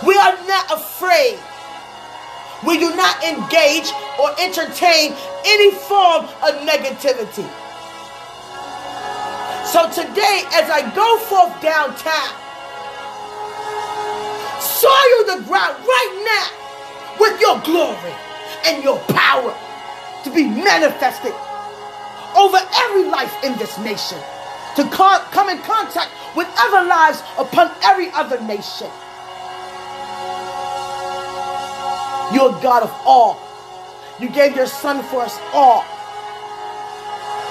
We 0.04 0.18
are 0.18 0.34
not 0.50 0.66
afraid. 0.74 1.38
We 2.66 2.74
do 2.76 2.90
not 2.96 3.22
engage 3.22 3.86
or 4.18 4.34
entertain 4.42 5.14
any 5.46 5.70
form 5.70 6.26
of 6.42 6.58
negativity. 6.66 7.46
So 9.62 9.86
today, 9.94 10.42
as 10.58 10.66
I 10.66 10.90
go 10.90 11.18
forth 11.30 11.54
downtown, 11.62 12.34
soil 14.58 15.38
the 15.38 15.46
ground 15.46 15.78
right 15.86 16.14
now 16.26 16.67
with 17.20 17.40
your 17.40 17.60
glory 17.60 18.14
and 18.66 18.82
your 18.82 18.98
power 19.08 19.56
to 20.24 20.30
be 20.30 20.44
manifested 20.44 21.32
over 22.36 22.58
every 22.74 23.04
life 23.04 23.32
in 23.44 23.56
this 23.58 23.78
nation, 23.78 24.18
to 24.76 24.84
come 24.90 25.48
in 25.48 25.58
contact 25.62 26.10
with 26.36 26.48
other 26.58 26.86
lives 26.86 27.22
upon 27.38 27.70
every 27.82 28.10
other 28.12 28.40
nation. 28.42 28.88
You're 32.34 32.52
God 32.60 32.82
of 32.82 32.92
all. 33.06 33.40
You 34.20 34.28
gave 34.28 34.54
your 34.54 34.66
son 34.66 35.02
for 35.04 35.22
us 35.22 35.38
all. 35.52 35.84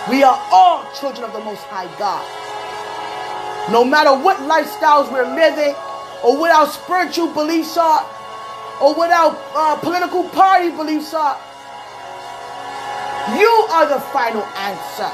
We 0.10 0.24
are 0.24 0.40
all 0.52 0.86
children 1.00 1.26
of 1.26 1.34
the 1.34 1.40
Most 1.40 1.64
High 1.64 1.88
God. 1.98 2.24
No 3.72 3.84
matter 3.84 4.14
what 4.14 4.38
lifestyles 4.38 5.12
we're 5.12 5.34
living, 5.36 5.76
or 6.24 6.38
what 6.38 6.52
our 6.52 6.68
spiritual 6.68 7.28
beliefs 7.34 7.78
are, 7.78 8.06
or 8.82 8.94
our 9.06 9.38
uh, 9.56 9.76
political 9.78 10.30
party 10.30 10.70
beliefs 10.70 11.14
are, 11.14 11.38
you 13.38 13.50
are 13.72 13.88
the 13.88 14.00
final 14.14 14.44
answer. 14.56 15.12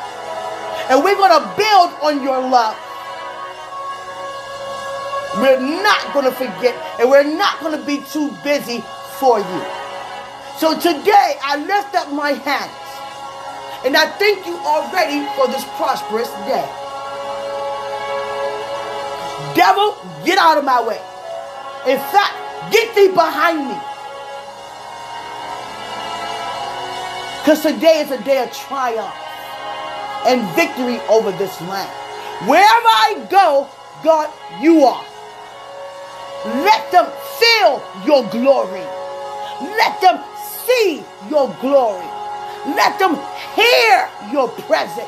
And 0.90 1.04
we're 1.04 1.16
going 1.16 1.32
to 1.32 1.46
build 1.56 1.92
on 2.04 2.22
your 2.22 2.40
love. 2.40 2.78
We're 5.38 5.60
not 5.60 6.14
going 6.14 6.26
to 6.26 6.32
forget, 6.32 6.76
and 7.00 7.10
we're 7.10 7.24
not 7.24 7.60
going 7.60 7.80
to 7.80 7.86
be 7.86 8.04
too 8.12 8.30
busy 8.44 8.84
for 9.20 9.40
you. 9.40 9.62
So 10.60 10.78
today, 10.78 11.38
I 11.42 11.58
lift 11.66 11.96
up 11.96 12.12
my 12.14 12.34
hands 12.34 12.72
and 13.86 13.98
I 13.98 14.06
thank 14.18 14.46
you 14.46 14.56
already 14.56 15.28
for 15.36 15.48
this 15.48 15.66
prosperous 15.76 16.30
day. 16.48 16.64
Devil, 19.56 19.98
get 20.24 20.38
out 20.38 20.58
of 20.58 20.64
my 20.64 20.80
way. 20.82 21.02
In 21.92 21.98
fact, 21.98 22.34
get 22.72 22.96
thee 22.96 23.10
behind 23.10 23.68
me. 23.68 23.78
Because 27.42 27.62
today 27.62 28.00
is 28.00 28.12
a 28.12 28.24
day 28.24 28.42
of 28.44 28.52
triumph 28.54 29.14
and 30.26 30.48
victory 30.56 31.00
over 31.10 31.32
this 31.32 31.60
land. 31.62 31.90
Wherever 32.48 32.64
I 32.64 33.28
go, 33.30 33.70
God, 34.04 34.32
you 34.62 34.84
are. 34.84 35.06
Let 36.46 36.92
them 36.92 37.12
feel 37.40 37.84
your 38.06 38.24
glory. 38.30 38.84
Let 39.62 40.00
them 40.02 40.24
see 40.66 41.04
your 41.30 41.54
glory. 41.60 42.06
Let 42.66 42.98
them 43.00 43.20
hear 43.56 44.10
your 44.32 44.48
presence. 44.50 45.08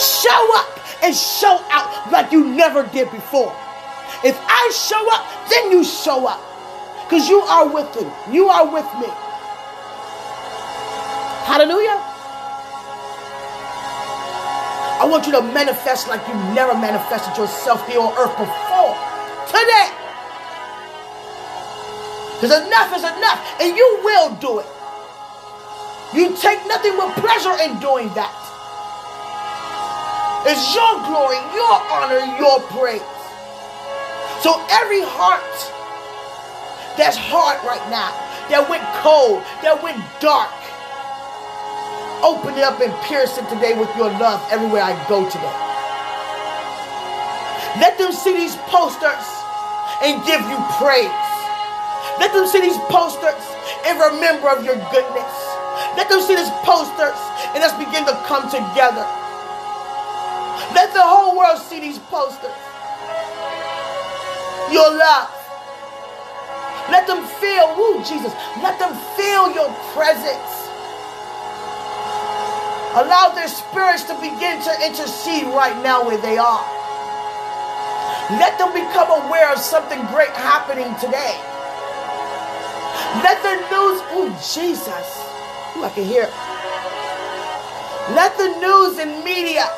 Show 0.00 0.58
up 0.58 0.78
and 1.02 1.14
show 1.14 1.60
out 1.70 2.12
like 2.12 2.30
you 2.30 2.44
never 2.44 2.84
did 2.84 3.10
before. 3.10 3.54
If 4.24 4.36
I 4.40 4.70
show 4.74 4.98
up, 5.14 5.48
then 5.48 5.70
you 5.70 5.84
show 5.84 6.26
up. 6.26 6.40
Because 7.06 7.28
you 7.28 7.40
are 7.40 7.68
with 7.72 7.88
me. 7.96 8.10
You 8.34 8.48
are 8.48 8.66
with 8.66 8.86
me. 9.00 9.08
Hallelujah. 11.46 11.96
I 15.00 15.06
want 15.08 15.26
you 15.26 15.32
to 15.32 15.40
manifest 15.40 16.08
like 16.08 16.26
you 16.26 16.34
never 16.52 16.74
manifested 16.74 17.36
yourself 17.38 17.86
here 17.86 18.00
on 18.00 18.12
earth 18.18 18.36
before. 18.36 18.92
Today. 19.46 19.88
Because 22.34 22.52
enough 22.66 22.90
is 22.92 23.06
enough. 23.06 23.40
And 23.62 23.76
you 23.76 24.00
will 24.02 24.34
do 24.36 24.58
it. 24.58 24.66
You 26.12 26.36
take 26.36 26.60
nothing 26.66 26.96
but 26.96 27.14
pleasure 27.16 27.56
in 27.62 27.78
doing 27.80 28.12
that. 28.18 28.34
It's 30.44 30.74
your 30.74 31.00
glory, 31.06 31.40
your 31.54 31.76
honor, 31.88 32.20
your 32.36 32.60
praise. 32.74 33.17
So 34.42 34.54
every 34.70 35.02
heart 35.02 35.42
that's 36.98 37.16
hard 37.18 37.62
right 37.62 37.82
now, 37.90 38.10
that 38.50 38.66
went 38.66 38.82
cold, 39.02 39.42
that 39.62 39.78
went 39.82 39.98
dark, 40.18 40.50
open 42.26 42.58
it 42.58 42.66
up 42.66 42.82
and 42.82 42.90
pierce 43.06 43.38
it 43.38 43.46
today 43.50 43.78
with 43.78 43.90
your 43.94 44.10
love 44.18 44.42
everywhere 44.50 44.82
I 44.82 44.94
go 45.06 45.22
today. 45.30 45.58
Let 47.78 47.98
them 47.98 48.10
see 48.10 48.34
these 48.34 48.58
posters 48.66 49.26
and 50.02 50.18
give 50.26 50.42
you 50.50 50.58
praise. 50.82 51.22
Let 52.18 52.34
them 52.34 52.46
see 52.50 52.62
these 52.62 52.78
posters 52.90 53.42
and 53.86 53.94
remember 53.98 54.50
of 54.50 54.66
your 54.66 54.78
goodness. 54.90 55.34
Let 55.94 56.10
them 56.10 56.18
see 56.22 56.34
these 56.34 56.50
posters 56.66 57.18
and 57.54 57.62
let's 57.62 57.78
begin 57.78 58.02
to 58.06 58.14
come 58.26 58.50
together. 58.50 59.06
Let 60.74 60.90
the 60.94 61.02
whole 61.02 61.38
world 61.38 61.62
see 61.62 61.78
these 61.78 61.98
posters. 62.10 62.67
Your 64.72 64.90
love. 64.90 65.30
Let 66.90 67.06
them 67.06 67.24
feel, 67.40 67.76
woo, 67.76 68.00
Jesus, 68.04 68.32
let 68.64 68.78
them 68.78 68.96
feel 69.16 69.52
your 69.52 69.68
presence. 69.92 70.54
Allow 72.96 73.32
their 73.34 73.48
spirits 73.48 74.04
to 74.04 74.14
begin 74.14 74.62
to 74.64 74.72
intercede 74.84 75.44
right 75.52 75.76
now 75.84 76.04
where 76.04 76.16
they 76.18 76.38
are. 76.38 76.64
Let 78.40 78.58
them 78.58 78.72
become 78.72 79.08
aware 79.24 79.52
of 79.52 79.58
something 79.58 80.00
great 80.06 80.32
happening 80.32 80.88
today. 80.96 81.36
Let 83.24 83.40
the 83.44 83.56
news, 83.68 84.00
oh 84.16 84.32
Jesus, 84.40 85.08
ooh, 85.76 85.84
I 85.84 85.90
can 85.94 86.04
hear 86.04 86.24
it. 86.24 86.34
Let 88.16 88.36
the 88.36 88.48
news 88.60 88.98
and 88.98 89.22
media 89.22 89.68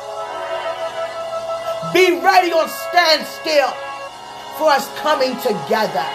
be 1.93 2.19
ready 2.23 2.51
on 2.51 2.69
standstill 2.69 3.90
for 4.61 4.69
us 4.69 4.87
coming 4.99 5.33
together. 5.41 6.05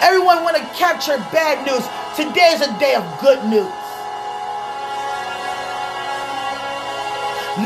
Everyone 0.00 0.44
want 0.46 0.56
to 0.56 0.62
capture 0.78 1.18
bad 1.34 1.58
news. 1.66 1.82
Today 2.14 2.54
is 2.54 2.62
a 2.62 2.70
day 2.78 2.94
of 2.94 3.02
good 3.18 3.42
news. 3.50 3.66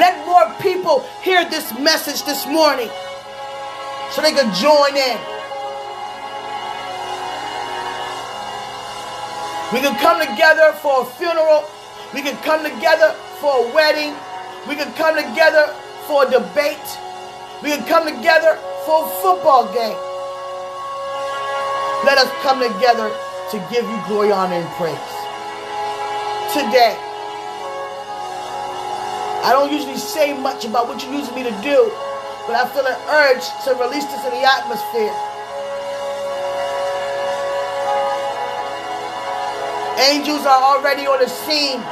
Let 0.00 0.16
more 0.24 0.48
people 0.64 1.04
hear 1.20 1.44
this 1.50 1.78
message 1.78 2.24
this 2.24 2.46
morning 2.46 2.88
so 4.12 4.22
they 4.22 4.32
can 4.32 4.48
join 4.56 4.96
in. 4.96 5.20
We 9.76 9.84
can 9.84 9.92
come 10.00 10.24
together 10.24 10.72
for 10.80 11.02
a 11.02 11.04
funeral. 11.04 11.68
We 12.14 12.22
can 12.22 12.40
come 12.40 12.64
together 12.64 13.12
for 13.44 13.52
a 13.60 13.74
wedding. 13.74 14.16
We 14.66 14.74
can 14.74 14.90
come 14.94 15.20
together 15.20 15.76
for 16.06 16.26
a 16.26 16.30
debate. 16.30 17.07
We 17.62 17.70
can 17.70 17.84
come 17.86 18.06
together 18.06 18.54
for 18.86 19.04
a 19.04 19.08
football 19.18 19.66
game. 19.74 19.98
Let 22.06 22.18
us 22.18 22.30
come 22.46 22.62
together 22.62 23.10
to 23.50 23.56
give 23.68 23.82
you 23.82 23.98
glory, 24.06 24.30
honor, 24.30 24.62
and 24.62 24.70
praise. 24.78 24.94
Today, 26.54 26.94
I 29.42 29.50
don't 29.50 29.72
usually 29.72 29.98
say 29.98 30.38
much 30.38 30.64
about 30.64 30.86
what 30.86 31.02
you're 31.02 31.14
using 31.14 31.34
me 31.34 31.42
to 31.42 31.50
do, 31.58 31.90
but 32.46 32.54
I 32.54 32.62
feel 32.70 32.86
an 32.86 32.94
urge 33.10 33.42
to 33.66 33.74
release 33.74 34.06
this 34.06 34.22
in 34.22 34.30
the 34.30 34.46
atmosphere. 34.46 35.10
Angels 40.14 40.46
are 40.46 40.62
already 40.62 41.10
on 41.10 41.18
the 41.18 41.28
scene. 41.28 41.82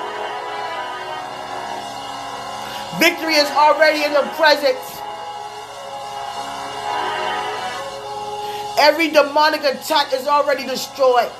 Victory 3.02 3.34
is 3.34 3.50
already 3.50 4.04
in 4.04 4.12
the 4.12 4.22
presence. 4.38 4.96
Every 8.79 9.09
demonic 9.09 9.64
attack 9.64 10.12
is 10.12 10.27
already 10.27 10.66
destroyed 10.66 11.33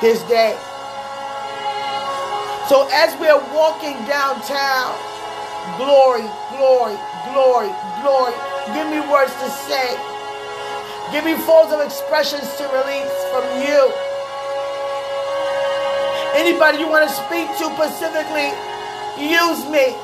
this 0.00 0.22
day. 0.24 0.58
So 2.68 2.88
as 2.90 3.14
we're 3.20 3.38
walking 3.54 3.94
downtown, 4.10 4.98
glory, 5.78 6.26
glory, 6.50 6.98
glory, 7.30 7.70
glory. 8.02 8.34
Give 8.74 8.88
me 8.90 8.98
words 9.10 9.30
to 9.30 9.48
say. 9.70 9.94
Give 11.12 11.24
me 11.24 11.34
forms 11.44 11.72
of 11.72 11.80
expressions 11.80 12.50
to 12.56 12.64
release 12.72 13.14
from 13.30 13.44
you. 13.62 13.92
Anybody 16.34 16.78
you 16.78 16.88
want 16.88 17.08
to 17.08 17.14
speak 17.14 17.46
to 17.60 17.68
specifically, 17.76 18.50
use 19.20 19.62
me. 19.70 19.94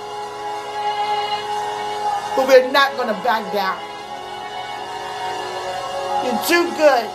But 2.37 2.47
we're 2.47 2.71
not 2.71 2.95
going 2.97 3.09
to 3.09 3.19
back 3.25 3.51
down. 3.53 3.88
Too 6.47 6.71
good. 6.77 7.11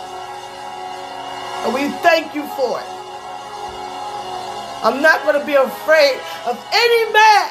And 1.64 1.72
we 1.72 1.88
thank 2.02 2.34
you 2.34 2.46
for 2.58 2.80
it. 2.80 2.86
I'm 4.84 5.00
not 5.00 5.22
going 5.24 5.40
to 5.40 5.46
be 5.46 5.54
afraid 5.54 6.20
of 6.44 6.60
any 6.72 7.12
man 7.12 7.48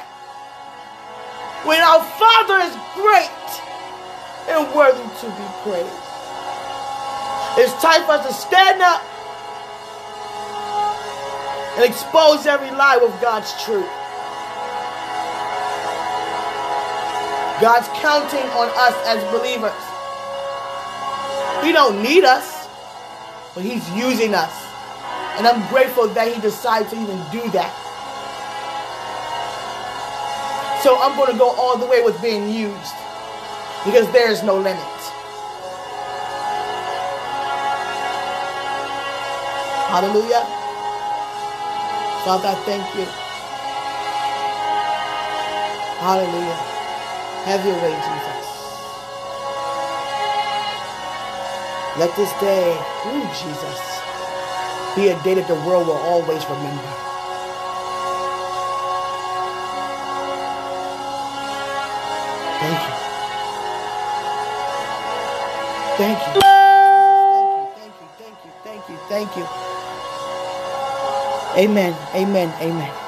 when 1.65 1.81
our 1.81 2.03
Father 2.21 2.59
is 2.61 2.75
great 2.93 3.49
and 4.53 4.69
worthy 4.75 5.01
to 5.01 5.25
be 5.25 5.47
praised. 5.63 6.03
It's 7.57 7.73
time 7.81 8.05
for 8.05 8.13
us 8.13 8.27
to 8.27 8.33
stand 8.33 8.81
up 8.81 9.01
and 11.77 11.85
expose 11.85 12.45
every 12.45 12.69
lie 12.69 12.97
with 12.97 13.19
God's 13.19 13.51
truth. 13.63 13.89
God's 17.59 17.87
counting 17.99 18.47
on 18.51 18.69
us 18.75 18.95
as 19.07 19.23
believers. 19.31 19.92
He 21.63 21.71
don't 21.71 22.03
need 22.03 22.23
us, 22.23 22.67
but 23.55 23.63
he's 23.63 23.87
using 23.91 24.33
us. 24.35 24.51
And 25.37 25.47
I'm 25.47 25.67
grateful 25.69 26.07
that 26.09 26.33
he 26.33 26.39
decided 26.41 26.89
to 26.89 26.95
even 26.95 27.17
do 27.31 27.49
that. 27.51 27.73
So 30.83 30.99
I'm 30.99 31.15
going 31.15 31.31
to 31.31 31.37
go 31.37 31.49
all 31.55 31.77
the 31.77 31.85
way 31.85 32.03
with 32.03 32.21
being 32.21 32.49
used 32.49 32.93
because 33.85 34.11
there 34.11 34.29
is 34.29 34.43
no 34.43 34.55
limit. 34.55 34.83
Hallelujah. 39.87 40.43
Father, 42.25 42.49
I 42.49 42.55
thank 42.65 42.83
you. 42.95 43.05
Hallelujah. 46.01 46.59
Have 47.45 47.65
your 47.65 47.75
way, 47.75 47.93
Jesus. 47.93 48.62
Let 51.99 52.15
this 52.17 52.31
day, 52.41 52.73
ooh, 53.07 53.27
Jesus, 53.37 53.79
be 54.95 55.09
a 55.09 55.23
day 55.23 55.35
that 55.35 55.47
the 55.47 55.55
world 55.67 55.87
will 55.87 55.93
always 55.93 56.43
remember. 56.45 56.89
Thank 62.61 62.81
you. 62.87 62.95
Thank 65.97 66.19
you. 66.27 66.41
Thank 66.41 67.95
you. 68.01 68.07
Thank 68.17 68.39
you. 68.45 68.51
Thank 68.63 68.89
you. 68.89 68.97
Thank 69.09 69.37
you. 69.37 69.37
Thank 69.37 69.37
you. 69.37 69.47
Amen. 71.57 71.95
Amen. 72.15 72.53
Amen. 72.61 73.02